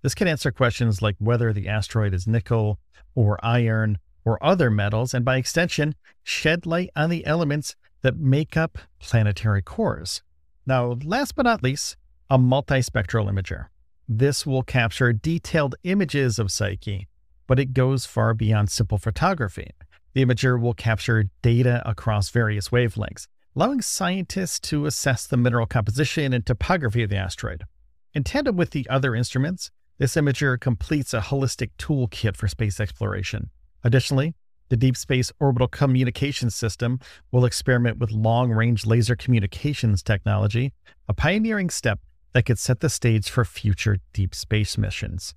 This 0.03 0.15
can 0.15 0.29
answer 0.29 0.53
questions 0.53 1.03
like 1.03 1.17
whether 1.19 1.53
the 1.53 1.67
asteroid 1.67 2.15
is 2.15 2.29
nickel 2.29 2.79
or 3.17 3.45
iron 3.45 3.99
or 4.27 4.43
other 4.45 4.71
metals, 4.71 5.15
and 5.15 5.25
by 5.25 5.37
extension, 5.37 5.95
shed 6.23 6.67
light 6.67 6.91
on 6.95 7.09
the 7.09 7.25
elements 7.25 7.77
that 8.03 8.19
make 8.19 8.57
up 8.57 8.77
planetary 8.99 9.63
cores. 9.63 10.23
Now, 10.67 10.99
last 11.05 11.37
but 11.37 11.45
not 11.45 11.63
least, 11.63 11.97
a 12.29 12.37
multispectral 12.37 13.31
imager. 13.31 13.67
This 14.09 14.45
will 14.45 14.63
capture 14.63 15.13
detailed 15.13 15.77
images 15.85 16.39
of 16.39 16.51
Psyche, 16.51 17.07
but 17.47 17.61
it 17.61 17.73
goes 17.73 18.05
far 18.05 18.35
beyond 18.35 18.71
simple 18.71 18.99
photography. 18.99 19.71
The 20.13 20.25
imager 20.25 20.61
will 20.61 20.75
capture 20.75 21.31
data 21.43 21.83
across 21.89 22.31
various 22.31 22.71
wavelengths, 22.71 23.29
allowing 23.55 23.81
scientists 23.81 24.59
to 24.61 24.87
assess 24.87 25.27
the 25.27 25.37
mineral 25.37 25.67
composition 25.67 26.33
and 26.33 26.45
topography 26.45 27.05
of 27.05 27.11
the 27.11 27.17
asteroid. 27.17 27.65
In 28.13 28.25
tandem 28.25 28.57
with 28.57 28.71
the 28.71 28.89
other 28.89 29.15
instruments, 29.15 29.71
this 29.99 30.15
imager 30.15 30.59
completes 30.59 31.15
a 31.15 31.21
holistic 31.21 31.71
toolkit 31.79 32.37
for 32.37 32.49
space 32.49 32.81
exploration. 32.81 33.51
Additionally, 33.85 34.35
the 34.69 34.77
Deep 34.77 34.97
Space 34.97 35.33
Orbital 35.39 35.69
Communications 35.69 36.55
System 36.55 36.99
will 37.31 37.45
experiment 37.45 37.99
with 37.99 38.11
long 38.11 38.51
range 38.51 38.85
laser 38.85 39.15
communications 39.15 40.03
technology, 40.03 40.73
a 41.09 41.15
pioneering 41.15 41.71
step 41.71 42.01
that 42.33 42.45
could 42.45 42.59
set 42.59 42.81
the 42.81 42.91
stage 42.91 43.31
for 43.31 43.45
future 43.45 43.99
deep 44.13 44.35
space 44.35 44.77
missions. 44.77 45.35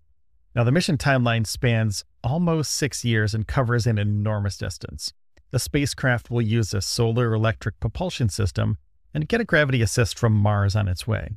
Now, 0.55 0.63
the 0.63 0.71
mission 0.71 0.97
timeline 0.97 1.45
spans 1.45 2.03
almost 2.23 2.73
six 2.73 3.05
years 3.05 3.33
and 3.33 3.47
covers 3.47 3.85
an 3.85 3.97
enormous 3.97 4.57
distance. 4.57 5.13
The 5.51 5.59
spacecraft 5.59 6.29
will 6.29 6.41
use 6.41 6.73
a 6.73 6.81
solar 6.81 7.33
electric 7.33 7.79
propulsion 7.79 8.29
system 8.29 8.77
and 9.13 9.27
get 9.27 9.41
a 9.41 9.45
gravity 9.45 9.81
assist 9.81 10.17
from 10.17 10.33
Mars 10.33 10.75
on 10.75 10.87
its 10.87 11.07
way. 11.07 11.29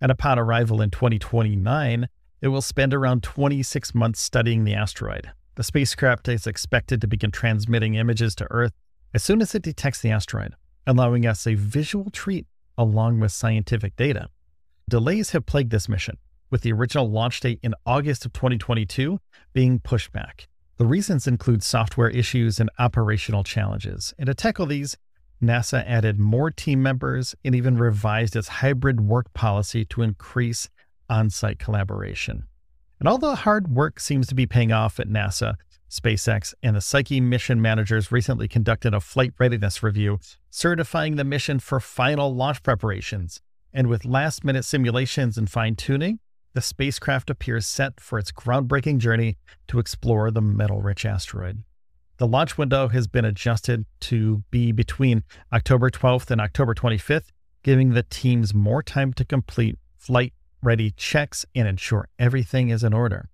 And 0.00 0.10
upon 0.10 0.38
arrival 0.38 0.80
in 0.80 0.90
2029, 0.90 2.08
it 2.40 2.48
will 2.48 2.62
spend 2.62 2.94
around 2.94 3.22
26 3.22 3.94
months 3.94 4.20
studying 4.20 4.64
the 4.64 4.74
asteroid. 4.74 5.30
The 5.56 5.62
spacecraft 5.62 6.28
is 6.28 6.46
expected 6.46 7.00
to 7.00 7.06
begin 7.06 7.30
transmitting 7.30 7.94
images 7.94 8.34
to 8.36 8.46
Earth 8.50 8.72
as 9.12 9.22
soon 9.22 9.40
as 9.40 9.54
it 9.54 9.62
detects 9.62 10.00
the 10.00 10.10
asteroid, 10.10 10.54
allowing 10.86 11.26
us 11.26 11.46
a 11.46 11.54
visual 11.54 12.10
treat 12.10 12.46
along 12.76 13.20
with 13.20 13.30
scientific 13.30 13.94
data. 13.94 14.28
Delays 14.88 15.30
have 15.30 15.46
plagued 15.46 15.70
this 15.70 15.88
mission, 15.88 16.18
with 16.50 16.62
the 16.62 16.72
original 16.72 17.08
launch 17.08 17.40
date 17.40 17.60
in 17.62 17.74
August 17.86 18.26
of 18.26 18.32
2022 18.32 19.18
being 19.52 19.78
pushed 19.78 20.12
back. 20.12 20.48
The 20.76 20.86
reasons 20.86 21.28
include 21.28 21.62
software 21.62 22.10
issues 22.10 22.58
and 22.58 22.68
operational 22.80 23.44
challenges. 23.44 24.12
And 24.18 24.26
to 24.26 24.34
tackle 24.34 24.66
these, 24.66 24.96
NASA 25.40 25.84
added 25.86 26.18
more 26.18 26.50
team 26.50 26.82
members 26.82 27.34
and 27.44 27.54
even 27.54 27.78
revised 27.78 28.34
its 28.34 28.48
hybrid 28.48 29.00
work 29.00 29.32
policy 29.34 29.84
to 29.86 30.02
increase 30.02 30.68
on 31.08 31.30
site 31.30 31.60
collaboration. 31.60 32.44
And 33.04 33.10
all 33.10 33.18
the 33.18 33.34
hard 33.34 33.68
work 33.68 34.00
seems 34.00 34.28
to 34.28 34.34
be 34.34 34.46
paying 34.46 34.72
off 34.72 34.98
at 34.98 35.10
NASA, 35.10 35.56
SpaceX, 35.90 36.54
and 36.62 36.74
the 36.74 36.80
Psyche 36.80 37.20
mission 37.20 37.60
managers 37.60 38.10
recently 38.10 38.48
conducted 38.48 38.94
a 38.94 39.00
flight 39.00 39.34
readiness 39.38 39.82
review, 39.82 40.18
certifying 40.48 41.16
the 41.16 41.22
mission 41.22 41.58
for 41.58 41.80
final 41.80 42.34
launch 42.34 42.62
preparations. 42.62 43.42
And 43.74 43.88
with 43.88 44.06
last 44.06 44.42
minute 44.42 44.64
simulations 44.64 45.36
and 45.36 45.50
fine 45.50 45.76
tuning, 45.76 46.18
the 46.54 46.62
spacecraft 46.62 47.28
appears 47.28 47.66
set 47.66 48.00
for 48.00 48.18
its 48.18 48.32
groundbreaking 48.32 49.00
journey 49.00 49.36
to 49.68 49.78
explore 49.78 50.30
the 50.30 50.40
metal 50.40 50.80
rich 50.80 51.04
asteroid. 51.04 51.62
The 52.16 52.26
launch 52.26 52.56
window 52.56 52.88
has 52.88 53.06
been 53.06 53.26
adjusted 53.26 53.84
to 54.00 54.44
be 54.50 54.72
between 54.72 55.24
October 55.52 55.90
12th 55.90 56.30
and 56.30 56.40
October 56.40 56.74
25th, 56.74 57.32
giving 57.62 57.90
the 57.90 58.04
teams 58.04 58.54
more 58.54 58.82
time 58.82 59.12
to 59.12 59.26
complete 59.26 59.76
flight 59.98 60.32
ready 60.64 60.90
checks 60.90 61.44
and 61.54 61.68
ensure 61.68 62.08
everything 62.18 62.70
is 62.70 62.82
in 62.82 62.92
order. 62.92 63.28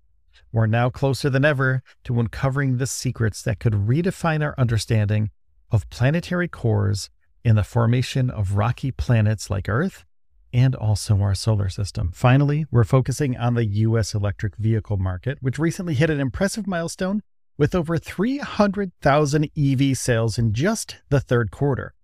We're 0.52 0.66
now 0.66 0.90
closer 0.90 1.30
than 1.30 1.44
ever 1.44 1.82
to 2.04 2.18
uncovering 2.18 2.78
the 2.78 2.86
secrets 2.86 3.42
that 3.42 3.60
could 3.60 3.72
redefine 3.72 4.42
our 4.42 4.54
understanding 4.58 5.30
of 5.70 5.88
planetary 5.90 6.48
cores 6.48 7.08
and 7.44 7.56
the 7.56 7.62
formation 7.62 8.30
of 8.30 8.56
rocky 8.56 8.90
planets 8.90 9.48
like 9.48 9.68
Earth 9.68 10.04
and 10.52 10.74
also 10.74 11.20
our 11.20 11.34
solar 11.34 11.68
system. 11.68 12.10
Finally, 12.12 12.66
we're 12.70 12.84
focusing 12.84 13.36
on 13.36 13.54
the 13.54 13.64
US 13.64 14.14
electric 14.14 14.56
vehicle 14.56 14.96
market, 14.96 15.38
which 15.40 15.58
recently 15.58 15.94
hit 15.94 16.10
an 16.10 16.20
impressive 16.20 16.66
milestone 16.66 17.22
with 17.56 17.74
over 17.74 17.98
300,000 17.98 19.50
EV 19.56 19.96
sales 19.96 20.38
in 20.38 20.52
just 20.52 20.96
the 21.10 21.20
third 21.20 21.50
quarter. 21.50 21.94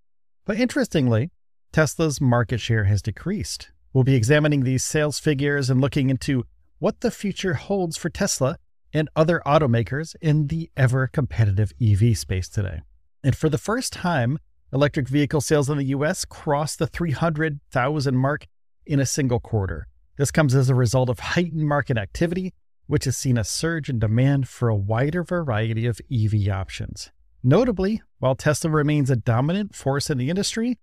But 0.45 0.59
interestingly, 0.59 1.31
Tesla's 1.73 2.21
market 2.21 2.61
share 2.61 2.85
has 2.85 3.03
decreased. 3.03 3.71
We'll 3.93 4.05
be 4.05 4.15
examining 4.15 4.65
these 4.65 4.85
sales 4.85 5.19
figures 5.19 5.71
and 5.71 5.81
looking 5.81 6.11
into 6.11 6.45
what 6.79 7.01
the 7.01 7.11
future 7.11 7.55
holds 7.55 7.97
for 7.97 8.11
Tesla 8.11 8.59
and 8.93 9.09
other 9.17 9.43
automakers 9.47 10.15
in 10.21 10.49
the 10.49 10.71
ever 10.77 11.07
competitive 11.07 11.73
EV 11.81 12.17
space 12.17 12.49
today. 12.49 12.83
And 13.25 13.37
for 13.37 13.49
the 13.49 13.59
first 13.59 13.93
time, 13.93 14.39
electric 14.73 15.09
vehicle 15.09 15.41
sales 15.41 15.71
in 15.71 15.79
the 15.79 15.85
US 15.87 16.25
crossed 16.25 16.79
the 16.79 16.87
300,000 16.87 18.17
mark 18.17 18.47
in 18.85 19.01
a 19.01 19.07
single 19.07 19.41
quarter. 19.41 19.89
This 20.19 20.31
comes 20.31 20.55
as 20.55 20.71
a 20.71 20.75
result 20.75 21.09
of 21.09 21.19
heightened 21.19 21.67
market 21.67 21.99
activity 21.99 22.53
which 22.87 23.05
has 23.05 23.17
seen 23.17 23.37
a 23.37 23.45
surge 23.45 23.89
in 23.89 23.99
demand 23.99 24.49
for 24.49 24.69
a 24.69 24.77
wider 24.77 25.23
variety 25.25 25.87
of 25.87 26.01
EV 26.13 26.49
options. 26.49 27.11
Notably, 27.43 28.03
while 28.19 28.35
Tesla 28.35 28.71
remains 28.71 29.11
a 29.11 29.17
dominant 29.17 29.75
force 29.75 30.11
in 30.11 30.19
the 30.19 30.31
industry, 30.31 30.79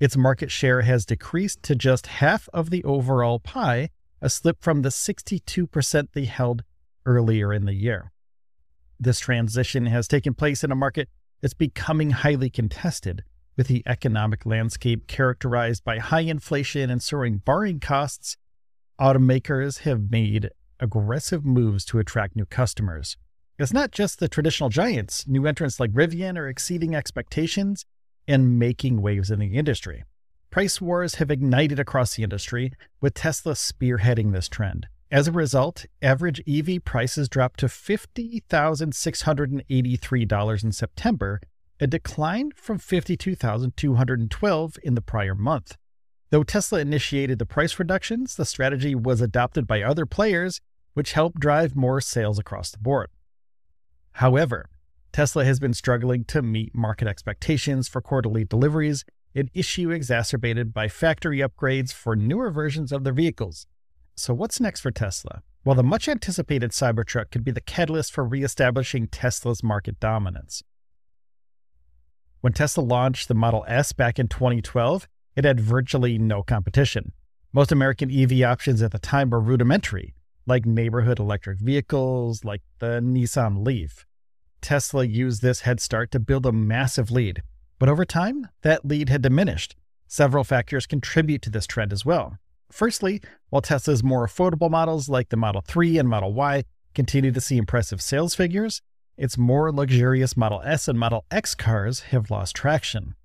its 0.00 0.16
market 0.16 0.50
share 0.50 0.82
has 0.82 1.06
decreased 1.06 1.62
to 1.62 1.74
just 1.74 2.06
half 2.06 2.48
of 2.52 2.70
the 2.70 2.82
overall 2.84 3.38
pie, 3.38 3.90
a 4.20 4.28
slip 4.28 4.60
from 4.60 4.82
the 4.82 4.88
62% 4.88 6.08
they 6.12 6.24
held 6.24 6.64
earlier 7.06 7.52
in 7.52 7.64
the 7.64 7.74
year. 7.74 8.12
This 8.98 9.20
transition 9.20 9.86
has 9.86 10.08
taken 10.08 10.34
place 10.34 10.64
in 10.64 10.72
a 10.72 10.76
market 10.76 11.08
that's 11.40 11.54
becoming 11.54 12.10
highly 12.10 12.50
contested, 12.50 13.22
with 13.56 13.68
the 13.68 13.82
economic 13.86 14.44
landscape 14.44 15.06
characterized 15.06 15.84
by 15.84 15.98
high 15.98 16.20
inflation 16.20 16.90
and 16.90 17.02
soaring 17.02 17.38
borrowing 17.38 17.80
costs. 17.80 18.36
Automakers 19.00 19.80
have 19.80 20.10
made 20.10 20.50
aggressive 20.80 21.44
moves 21.44 21.84
to 21.84 21.98
attract 21.98 22.34
new 22.34 22.46
customers. 22.46 23.16
It's 23.58 23.72
not 23.72 23.92
just 23.92 24.18
the 24.18 24.28
traditional 24.28 24.70
giants, 24.70 25.28
new 25.28 25.46
entrants 25.46 25.78
like 25.78 25.92
Rivian 25.92 26.36
are 26.36 26.48
exceeding 26.48 26.94
expectations 26.96 27.86
and 28.26 28.58
making 28.58 29.02
waves 29.02 29.30
in 29.30 29.38
the 29.38 29.56
industry. 29.56 30.02
Price 30.50 30.80
wars 30.80 31.16
have 31.16 31.30
ignited 31.30 31.78
across 31.78 32.14
the 32.14 32.22
industry, 32.22 32.72
with 33.00 33.12
Tesla 33.14 33.52
spearheading 33.54 34.32
this 34.32 34.48
trend. 34.48 34.86
As 35.10 35.28
a 35.28 35.32
result, 35.32 35.84
average 36.00 36.40
EV 36.48 36.82
prices 36.84 37.28
dropped 37.28 37.60
to 37.60 37.66
$50,683 37.66 40.64
in 40.64 40.72
September, 40.72 41.40
a 41.80 41.86
decline 41.86 42.52
from 42.56 42.78
52,212 42.78 44.78
in 44.82 44.94
the 44.94 45.00
prior 45.00 45.34
month. 45.34 45.76
Though 46.30 46.42
Tesla 46.42 46.80
initiated 46.80 47.38
the 47.38 47.46
price 47.46 47.78
reductions, 47.78 48.36
the 48.36 48.44
strategy 48.44 48.94
was 48.94 49.20
adopted 49.20 49.66
by 49.66 49.82
other 49.82 50.06
players, 50.06 50.60
which 50.94 51.12
helped 51.12 51.38
drive 51.38 51.76
more 51.76 52.00
sales 52.00 52.38
across 52.38 52.70
the 52.70 52.78
board. 52.78 53.10
However, 54.12 54.70
Tesla 55.14 55.44
has 55.44 55.60
been 55.60 55.74
struggling 55.74 56.24
to 56.24 56.42
meet 56.42 56.74
market 56.74 57.06
expectations 57.06 57.86
for 57.86 58.00
quarterly 58.00 58.44
deliveries, 58.44 59.04
an 59.32 59.48
issue 59.54 59.92
exacerbated 59.92 60.74
by 60.74 60.88
factory 60.88 61.38
upgrades 61.38 61.92
for 61.92 62.16
newer 62.16 62.50
versions 62.50 62.90
of 62.90 63.04
their 63.04 63.12
vehicles. 63.12 63.68
So, 64.16 64.34
what's 64.34 64.58
next 64.58 64.80
for 64.80 64.90
Tesla? 64.90 65.44
Well, 65.64 65.76
the 65.76 65.84
much 65.84 66.08
anticipated 66.08 66.72
Cybertruck 66.72 67.30
could 67.30 67.44
be 67.44 67.52
the 67.52 67.60
catalyst 67.60 68.12
for 68.12 68.24
reestablishing 68.24 69.06
Tesla's 69.06 69.62
market 69.62 70.00
dominance. 70.00 70.64
When 72.40 72.52
Tesla 72.52 72.82
launched 72.82 73.28
the 73.28 73.34
Model 73.34 73.64
S 73.68 73.92
back 73.92 74.18
in 74.18 74.26
2012, 74.26 75.06
it 75.36 75.44
had 75.44 75.60
virtually 75.60 76.18
no 76.18 76.42
competition. 76.42 77.12
Most 77.52 77.70
American 77.70 78.10
EV 78.10 78.42
options 78.42 78.82
at 78.82 78.90
the 78.90 78.98
time 78.98 79.30
were 79.30 79.38
rudimentary, 79.38 80.16
like 80.44 80.66
neighborhood 80.66 81.20
electric 81.20 81.60
vehicles, 81.60 82.44
like 82.44 82.62
the 82.80 82.98
Nissan 83.00 83.64
Leaf. 83.64 84.04
Tesla 84.64 85.04
used 85.04 85.42
this 85.42 85.60
head 85.60 85.78
start 85.78 86.10
to 86.10 86.18
build 86.18 86.46
a 86.46 86.52
massive 86.52 87.10
lead, 87.10 87.42
but 87.78 87.90
over 87.90 88.06
time, 88.06 88.48
that 88.62 88.82
lead 88.82 89.10
had 89.10 89.20
diminished. 89.20 89.76
Several 90.08 90.42
factors 90.42 90.86
contribute 90.86 91.42
to 91.42 91.50
this 91.50 91.66
trend 91.66 91.92
as 91.92 92.06
well. 92.06 92.38
Firstly, 92.72 93.20
while 93.50 93.60
Tesla's 93.60 94.02
more 94.02 94.26
affordable 94.26 94.70
models 94.70 95.06
like 95.06 95.28
the 95.28 95.36
Model 95.36 95.60
3 95.60 95.98
and 95.98 96.08
Model 96.08 96.32
Y 96.32 96.64
continue 96.94 97.30
to 97.30 97.42
see 97.42 97.58
impressive 97.58 98.00
sales 98.00 98.34
figures, 98.34 98.80
its 99.18 99.36
more 99.36 99.70
luxurious 99.70 100.34
Model 100.34 100.62
S 100.64 100.88
and 100.88 100.98
Model 100.98 101.26
X 101.30 101.54
cars 101.54 102.00
have 102.00 102.30
lost 102.30 102.56
traction. 102.56 103.16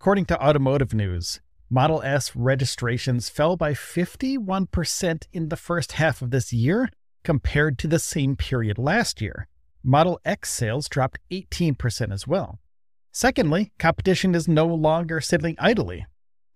According 0.00 0.24
to 0.26 0.44
Automotive 0.44 0.92
News, 0.92 1.40
Model 1.70 2.02
S 2.02 2.34
registrations 2.34 3.28
fell 3.28 3.56
by 3.56 3.72
51% 3.72 5.26
in 5.32 5.48
the 5.48 5.56
first 5.56 5.92
half 5.92 6.22
of 6.22 6.32
this 6.32 6.52
year 6.52 6.90
compared 7.22 7.78
to 7.78 7.86
the 7.86 8.00
same 8.00 8.34
period 8.34 8.78
last 8.78 9.20
year. 9.20 9.46
Model 9.82 10.20
X 10.24 10.52
sales 10.52 10.88
dropped 10.88 11.18
18% 11.30 12.12
as 12.12 12.26
well. 12.26 12.58
Secondly, 13.12 13.70
competition 13.78 14.34
is 14.34 14.48
no 14.48 14.66
longer 14.66 15.20
sitting 15.20 15.54
idly. 15.58 16.06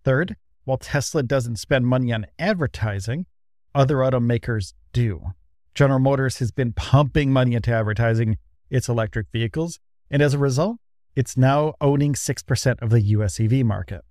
Third, 0.04 0.34
while 0.64 0.78
Tesla 0.78 1.22
doesn't 1.22 1.56
spend 1.56 1.86
money 1.86 2.12
on 2.12 2.26
advertising, 2.38 3.26
other 3.74 3.96
automakers 3.96 4.74
do. 4.92 5.32
General 5.74 6.00
Motors 6.00 6.38
has 6.38 6.50
been 6.50 6.72
pumping 6.72 7.32
money 7.32 7.54
into 7.54 7.72
advertising 7.72 8.36
its 8.70 8.88
electric 8.88 9.28
vehicles, 9.32 9.80
and 10.10 10.20
as 10.22 10.34
a 10.34 10.38
result, 10.38 10.78
it's 11.16 11.36
now 11.36 11.74
owning 11.80 12.14
6% 12.14 12.82
of 12.82 12.90
the 12.90 13.00
US 13.00 13.40
EV 13.40 13.64
market. 13.64 14.02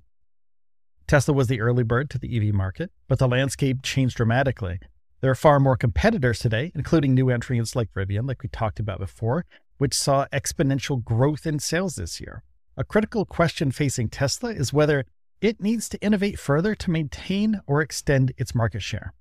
Tesla 1.08 1.34
was 1.34 1.48
the 1.48 1.62
early 1.62 1.84
bird 1.84 2.10
to 2.10 2.18
the 2.18 2.38
EV 2.38 2.54
market, 2.54 2.92
but 3.08 3.20
the 3.20 3.28
landscape 3.28 3.82
changed 3.84 4.18
dramatically 4.18 4.80
there 5.22 5.30
are 5.30 5.36
far 5.36 5.60
more 5.60 5.78
competitors 5.78 6.40
today, 6.40 6.72
including 6.74 7.14
new 7.14 7.30
entrants 7.30 7.76
like 7.76 7.94
Rivian, 7.94 8.28
like 8.28 8.42
we 8.42 8.50
talked 8.50 8.80
about 8.80 9.00
before, 9.00 9.46
which 9.78 9.94
saw 9.94 10.26
exponential 10.34 11.04
growth 11.04 11.46
in 11.46 11.60
sales 11.60 11.96
this 11.96 12.20
year. 12.20 12.44
A 12.76 12.84
critical 12.84 13.26
question 13.26 13.72
facing 13.72 14.10
Tesla 14.10 14.52
is 14.52 14.74
whether 14.74 15.06
it 15.40 15.62
needs 15.62 15.88
to 15.90 16.02
innovate 16.02 16.40
further 16.40 16.74
to 16.74 16.90
maintain 16.90 17.62
or 17.68 17.82
extend 17.82 18.34
its 18.38 18.56
market 18.56 18.82
share. 18.82 19.14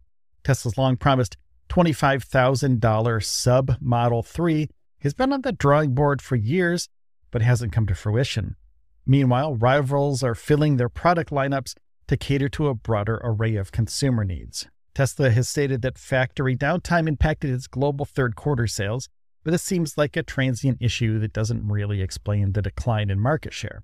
Tesla's 0.44 0.79
long 0.79 0.96
promised 0.96 1.37
$25,000 1.68 3.24
sub 3.24 3.76
Model 3.81 4.22
3 4.22 4.68
has 5.00 5.14
been 5.14 5.33
on 5.33 5.42
the 5.42 5.53
drawing 5.53 5.94
board 5.94 6.20
for 6.20 6.37
years, 6.37 6.88
but 7.31 7.42
hasn't 7.42 7.72
come 7.72 7.87
to 7.87 7.94
fruition. 7.94 8.57
Meanwhile, 9.07 9.55
rivals 9.55 10.22
are 10.22 10.35
filling 10.35 10.76
their 10.76 10.88
product 10.88 11.31
lineups 11.31 11.74
to 12.09 12.16
cater 12.16 12.48
to 12.50 12.68
a 12.68 12.74
broader 12.74 13.20
array 13.22 13.57
of 13.57 13.72
consumer 13.72 14.24
needs. 14.24 14.66
Tesla 14.94 15.31
has 15.31 15.48
stated 15.48 15.83
that 15.83 15.98
factory 15.98 16.57
downtime 16.57 17.09
impacted 17.09 17.50
its 17.50 17.66
global 17.66 18.05
third 18.05 18.35
quarter 18.35 18.66
sales, 18.66 19.09
but 19.44 19.53
this 19.53 19.62
seems 19.62 19.96
like 19.96 20.16
a 20.16 20.22
transient 20.22 20.79
issue 20.81 21.18
that 21.20 21.33
doesn't 21.33 21.66
really 21.66 22.03
explain 22.03 22.53
the 22.53 22.62
decline 22.62 23.11
in 23.11 23.20
market 23.20 23.55
share. 23.55 23.83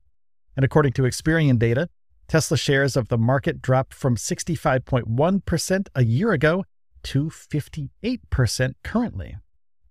And 0.56 0.64
according 0.64 0.92
to 0.94 1.02
Experian 1.02 1.58
data, 1.58 1.88
Tesla 2.28 2.56
shares 2.56 2.96
of 2.96 3.08
the 3.08 3.18
market 3.18 3.62
dropped 3.62 3.94
from 3.94 4.16
65.1% 4.16 5.88
a 5.94 6.04
year 6.04 6.32
ago 6.32 6.64
to 7.04 7.26
58% 7.26 8.74
currently. 8.82 9.36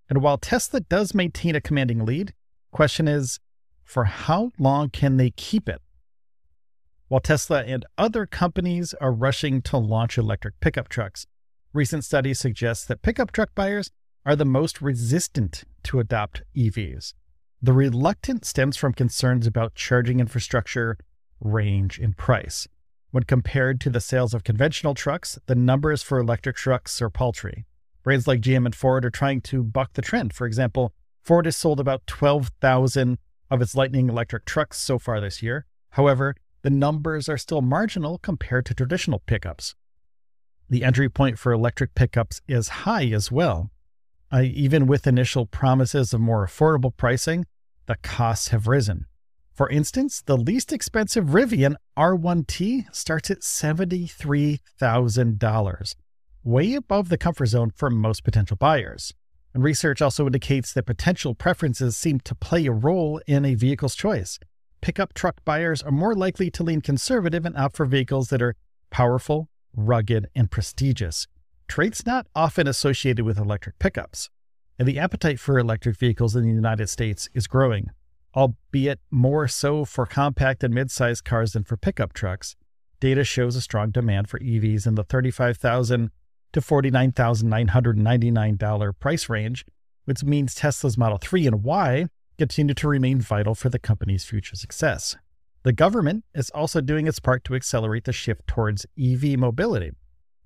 And 0.09 0.21
while 0.21 0.37
Tesla 0.37 0.81
does 0.81 1.13
maintain 1.13 1.55
a 1.55 1.61
commanding 1.61 2.05
lead, 2.05 2.33
question 2.71 3.07
is 3.07 3.39
for 3.83 4.05
how 4.05 4.51
long 4.59 4.89
can 4.89 5.17
they 5.17 5.29
keep 5.29 5.69
it? 5.69 5.81
While 7.07 7.21
Tesla 7.21 7.63
and 7.63 7.85
other 7.97 8.25
companies 8.25 8.93
are 8.95 9.11
rushing 9.11 9.61
to 9.63 9.77
launch 9.77 10.17
electric 10.17 10.59
pickup 10.59 10.89
trucks, 10.89 11.27
recent 11.71 12.03
studies 12.03 12.39
suggest 12.39 12.87
that 12.87 13.01
pickup 13.01 13.31
truck 13.31 13.49
buyers 13.55 13.91
are 14.25 14.35
the 14.35 14.43
most 14.43 14.81
resistant 14.81 15.63
to 15.83 15.99
adopt 15.99 16.41
EVs. 16.55 17.13
The 17.61 17.73
reluctance 17.73 18.49
stems 18.49 18.75
from 18.75 18.93
concerns 18.93 19.47
about 19.47 19.75
charging 19.75 20.19
infrastructure, 20.19 20.97
range, 21.39 21.99
in 21.99 22.13
price. 22.13 22.67
When 23.11 23.23
compared 23.23 23.79
to 23.81 23.89
the 23.89 24.01
sales 24.01 24.33
of 24.33 24.43
conventional 24.43 24.93
trucks, 24.93 25.39
the 25.45 25.55
numbers 25.55 26.03
for 26.03 26.19
electric 26.19 26.55
trucks 26.55 27.01
are 27.01 27.09
paltry. 27.09 27.65
Brands 28.03 28.27
like 28.27 28.41
GM 28.41 28.65
and 28.65 28.75
Ford 28.75 29.05
are 29.05 29.09
trying 29.09 29.41
to 29.41 29.63
buck 29.63 29.93
the 29.93 30.01
trend. 30.01 30.33
For 30.33 30.45
example, 30.45 30.93
Ford 31.23 31.45
has 31.45 31.55
sold 31.55 31.79
about 31.79 32.05
12,000 32.07 33.17
of 33.49 33.61
its 33.61 33.75
Lightning 33.75 34.09
electric 34.09 34.45
trucks 34.45 34.77
so 34.77 34.99
far 34.99 35.19
this 35.19 35.41
year. 35.41 35.65
However, 35.91 36.35
the 36.61 36.69
numbers 36.69 37.29
are 37.29 37.37
still 37.37 37.61
marginal 37.61 38.17
compared 38.17 38.65
to 38.65 38.73
traditional 38.73 39.19
pickups. 39.25 39.75
The 40.69 40.83
entry 40.83 41.09
point 41.09 41.39
for 41.39 41.51
electric 41.51 41.95
pickups 41.95 42.41
is 42.47 42.67
high 42.69 43.05
as 43.05 43.31
well. 43.31 43.71
Uh, 44.31 44.41
even 44.41 44.87
with 44.87 45.07
initial 45.07 45.45
promises 45.45 46.13
of 46.13 46.21
more 46.21 46.45
affordable 46.45 46.95
pricing, 46.95 47.45
the 47.85 47.95
costs 47.97 48.49
have 48.49 48.67
risen. 48.67 49.05
For 49.55 49.69
instance, 49.69 50.21
the 50.21 50.37
least 50.37 50.73
expensive 50.73 51.27
Rivian 51.27 51.75
R1T 51.97 52.93
starts 52.93 53.31
at 53.31 53.39
$73,000, 53.39 55.95
way 56.43 56.73
above 56.73 57.07
the 57.09 57.17
comfort 57.17 57.45
zone 57.45 57.71
for 57.75 57.89
most 57.89 58.23
potential 58.23 58.57
buyers. 58.57 59.13
And 59.53 59.63
research 59.63 60.01
also 60.01 60.25
indicates 60.25 60.73
that 60.73 60.85
potential 60.85 61.33
preferences 61.33 61.95
seem 61.95 62.19
to 62.19 62.35
play 62.35 62.65
a 62.65 62.73
role 62.73 63.21
in 63.25 63.45
a 63.45 63.55
vehicle's 63.55 63.95
choice 63.95 64.37
pickup 64.85 65.15
truck 65.15 65.43
buyers 65.43 65.81
are 65.81 65.89
more 65.89 66.13
likely 66.13 66.51
to 66.51 66.61
lean 66.61 66.79
conservative 66.79 67.43
and 67.43 67.57
opt 67.57 67.75
for 67.75 67.87
vehicles 67.87 68.29
that 68.29 68.39
are 68.39 68.55
powerful, 68.91 69.49
rugged, 69.75 70.27
and 70.35 70.51
prestigious, 70.51 71.25
traits 71.67 72.05
not 72.05 72.27
often 72.35 72.67
associated 72.67 73.25
with 73.25 73.39
electric 73.39 73.79
pickups. 73.79 74.29
And 74.77 74.87
the 74.87 74.99
appetite 74.99 75.39
for 75.39 75.57
electric 75.57 75.97
vehicles 75.97 76.35
in 76.35 76.43
the 76.43 76.53
United 76.53 76.87
States 76.87 77.27
is 77.33 77.47
growing, 77.47 77.89
albeit 78.35 78.99
more 79.09 79.47
so 79.47 79.85
for 79.85 80.05
compact 80.05 80.63
and 80.63 80.73
mid-sized 80.73 81.23
cars 81.23 81.53
than 81.53 81.63
for 81.63 81.77
pickup 81.77 82.11
trucks. 82.13 82.55
Data 82.99 83.23
shows 83.23 83.55
a 83.55 83.61
strong 83.61 83.91
demand 83.91 84.29
for 84.29 84.39
EVs 84.39 84.85
in 84.87 84.95
the 84.95 85.03
35,000 85.03 86.09
to 86.53 86.61
$49,999 86.61 88.99
price 88.99 89.29
range, 89.29 89.65
which 90.05 90.23
means 90.23 90.55
Tesla's 90.55 90.97
Model 90.97 91.17
3 91.17 91.47
and 91.47 91.63
Y 91.63 92.07
continue 92.37 92.73
to 92.73 92.87
remain 92.87 93.19
vital 93.19 93.55
for 93.55 93.69
the 93.69 93.79
company's 93.79 94.25
future 94.25 94.55
success. 94.55 95.15
The 95.63 95.73
government 95.73 96.25
is 96.33 96.49
also 96.51 96.79
doing 96.79 97.07
its 97.07 97.19
part 97.19 97.43
to 97.45 97.55
accelerate 97.55 98.03
the 98.03 98.13
shift 98.13 98.45
towards 98.47 98.85
EV 99.01 99.39
mobility. 99.39 99.91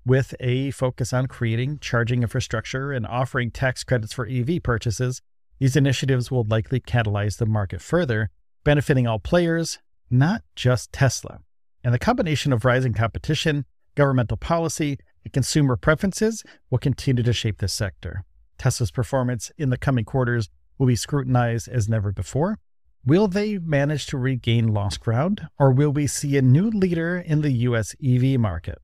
With 0.06 0.34
a 0.40 0.70
focus 0.70 1.12
on 1.12 1.26
creating 1.26 1.80
charging 1.80 2.22
infrastructure 2.22 2.90
and 2.90 3.06
offering 3.06 3.50
tax 3.50 3.84
credits 3.84 4.14
for 4.14 4.26
EV 4.26 4.62
purchases, 4.62 5.20
these 5.60 5.76
initiatives 5.76 6.30
will 6.30 6.44
likely 6.44 6.80
catalyze 6.80 7.36
the 7.36 7.44
market 7.44 7.82
further, 7.82 8.30
benefiting 8.64 9.06
all 9.06 9.18
players, 9.18 9.78
not 10.10 10.42
just 10.56 10.90
Tesla. 10.90 11.40
And 11.84 11.92
the 11.92 11.98
combination 11.98 12.52
of 12.52 12.64
rising 12.64 12.94
competition, 12.94 13.66
governmental 13.94 14.38
policy, 14.38 14.98
and 15.22 15.32
consumer 15.34 15.76
preferences 15.76 16.42
will 16.70 16.78
continue 16.78 17.22
to 17.22 17.32
shape 17.34 17.58
this 17.58 17.74
sector. 17.74 18.24
Tesla's 18.56 18.90
performance 18.90 19.52
in 19.58 19.68
the 19.68 19.76
coming 19.76 20.06
quarters 20.06 20.48
will 20.78 20.86
be 20.86 20.96
scrutinized 20.96 21.68
as 21.68 21.90
never 21.90 22.10
before. 22.10 22.58
Will 23.04 23.28
they 23.28 23.58
manage 23.58 24.06
to 24.06 24.18
regain 24.18 24.68
lost 24.68 25.00
ground, 25.00 25.46
or 25.58 25.72
will 25.72 25.90
we 25.90 26.06
see 26.06 26.38
a 26.38 26.42
new 26.42 26.70
leader 26.70 27.18
in 27.18 27.42
the 27.42 27.52
US 27.52 27.94
EV 28.02 28.40
market? 28.40 28.78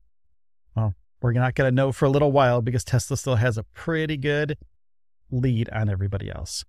Well, 0.75 0.93
we're 1.21 1.33
not 1.33 1.55
going 1.55 1.69
to 1.71 1.75
know 1.75 1.91
for 1.91 2.05
a 2.05 2.09
little 2.09 2.31
while 2.31 2.61
because 2.61 2.83
Tesla 2.83 3.17
still 3.17 3.35
has 3.35 3.57
a 3.57 3.63
pretty 3.63 4.17
good 4.17 4.57
lead 5.31 5.69
on 5.69 5.89
everybody 5.89 6.29
else. 6.29 6.63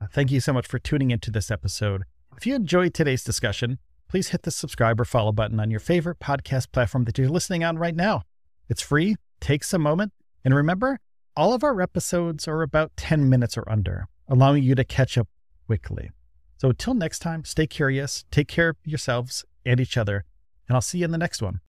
Uh, 0.00 0.06
thank 0.12 0.30
you 0.30 0.40
so 0.40 0.52
much 0.52 0.66
for 0.66 0.78
tuning 0.78 1.10
into 1.10 1.30
this 1.30 1.50
episode. 1.50 2.04
If 2.36 2.46
you 2.46 2.54
enjoyed 2.54 2.94
today's 2.94 3.24
discussion, 3.24 3.78
please 4.08 4.28
hit 4.28 4.42
the 4.42 4.50
subscribe 4.50 5.00
or 5.00 5.04
follow 5.04 5.32
button 5.32 5.58
on 5.58 5.70
your 5.70 5.80
favorite 5.80 6.20
podcast 6.20 6.70
platform 6.72 7.04
that 7.04 7.18
you're 7.18 7.28
listening 7.28 7.64
on 7.64 7.78
right 7.78 7.94
now. 7.94 8.22
It's 8.68 8.82
free, 8.82 9.16
takes 9.40 9.72
a 9.72 9.78
moment, 9.78 10.12
and 10.44 10.54
remember, 10.54 11.00
all 11.36 11.52
of 11.52 11.64
our 11.64 11.80
episodes 11.80 12.46
are 12.48 12.62
about 12.62 12.96
10 12.96 13.28
minutes 13.28 13.56
or 13.56 13.70
under 13.70 14.08
allowing 14.28 14.62
you 14.62 14.74
to 14.74 14.84
catch 14.84 15.16
up 15.16 15.28
quickly. 15.66 16.10
So 16.58 16.70
until 16.70 16.94
next 16.94 17.20
time, 17.20 17.44
stay 17.44 17.66
curious, 17.66 18.24
take 18.30 18.48
care 18.48 18.70
of 18.70 18.76
yourselves 18.84 19.44
and 19.64 19.80
each 19.80 19.96
other, 19.96 20.24
and 20.68 20.74
I'll 20.74 20.82
see 20.82 20.98
you 20.98 21.04
in 21.04 21.10
the 21.10 21.18
next 21.18 21.42
one. 21.42 21.60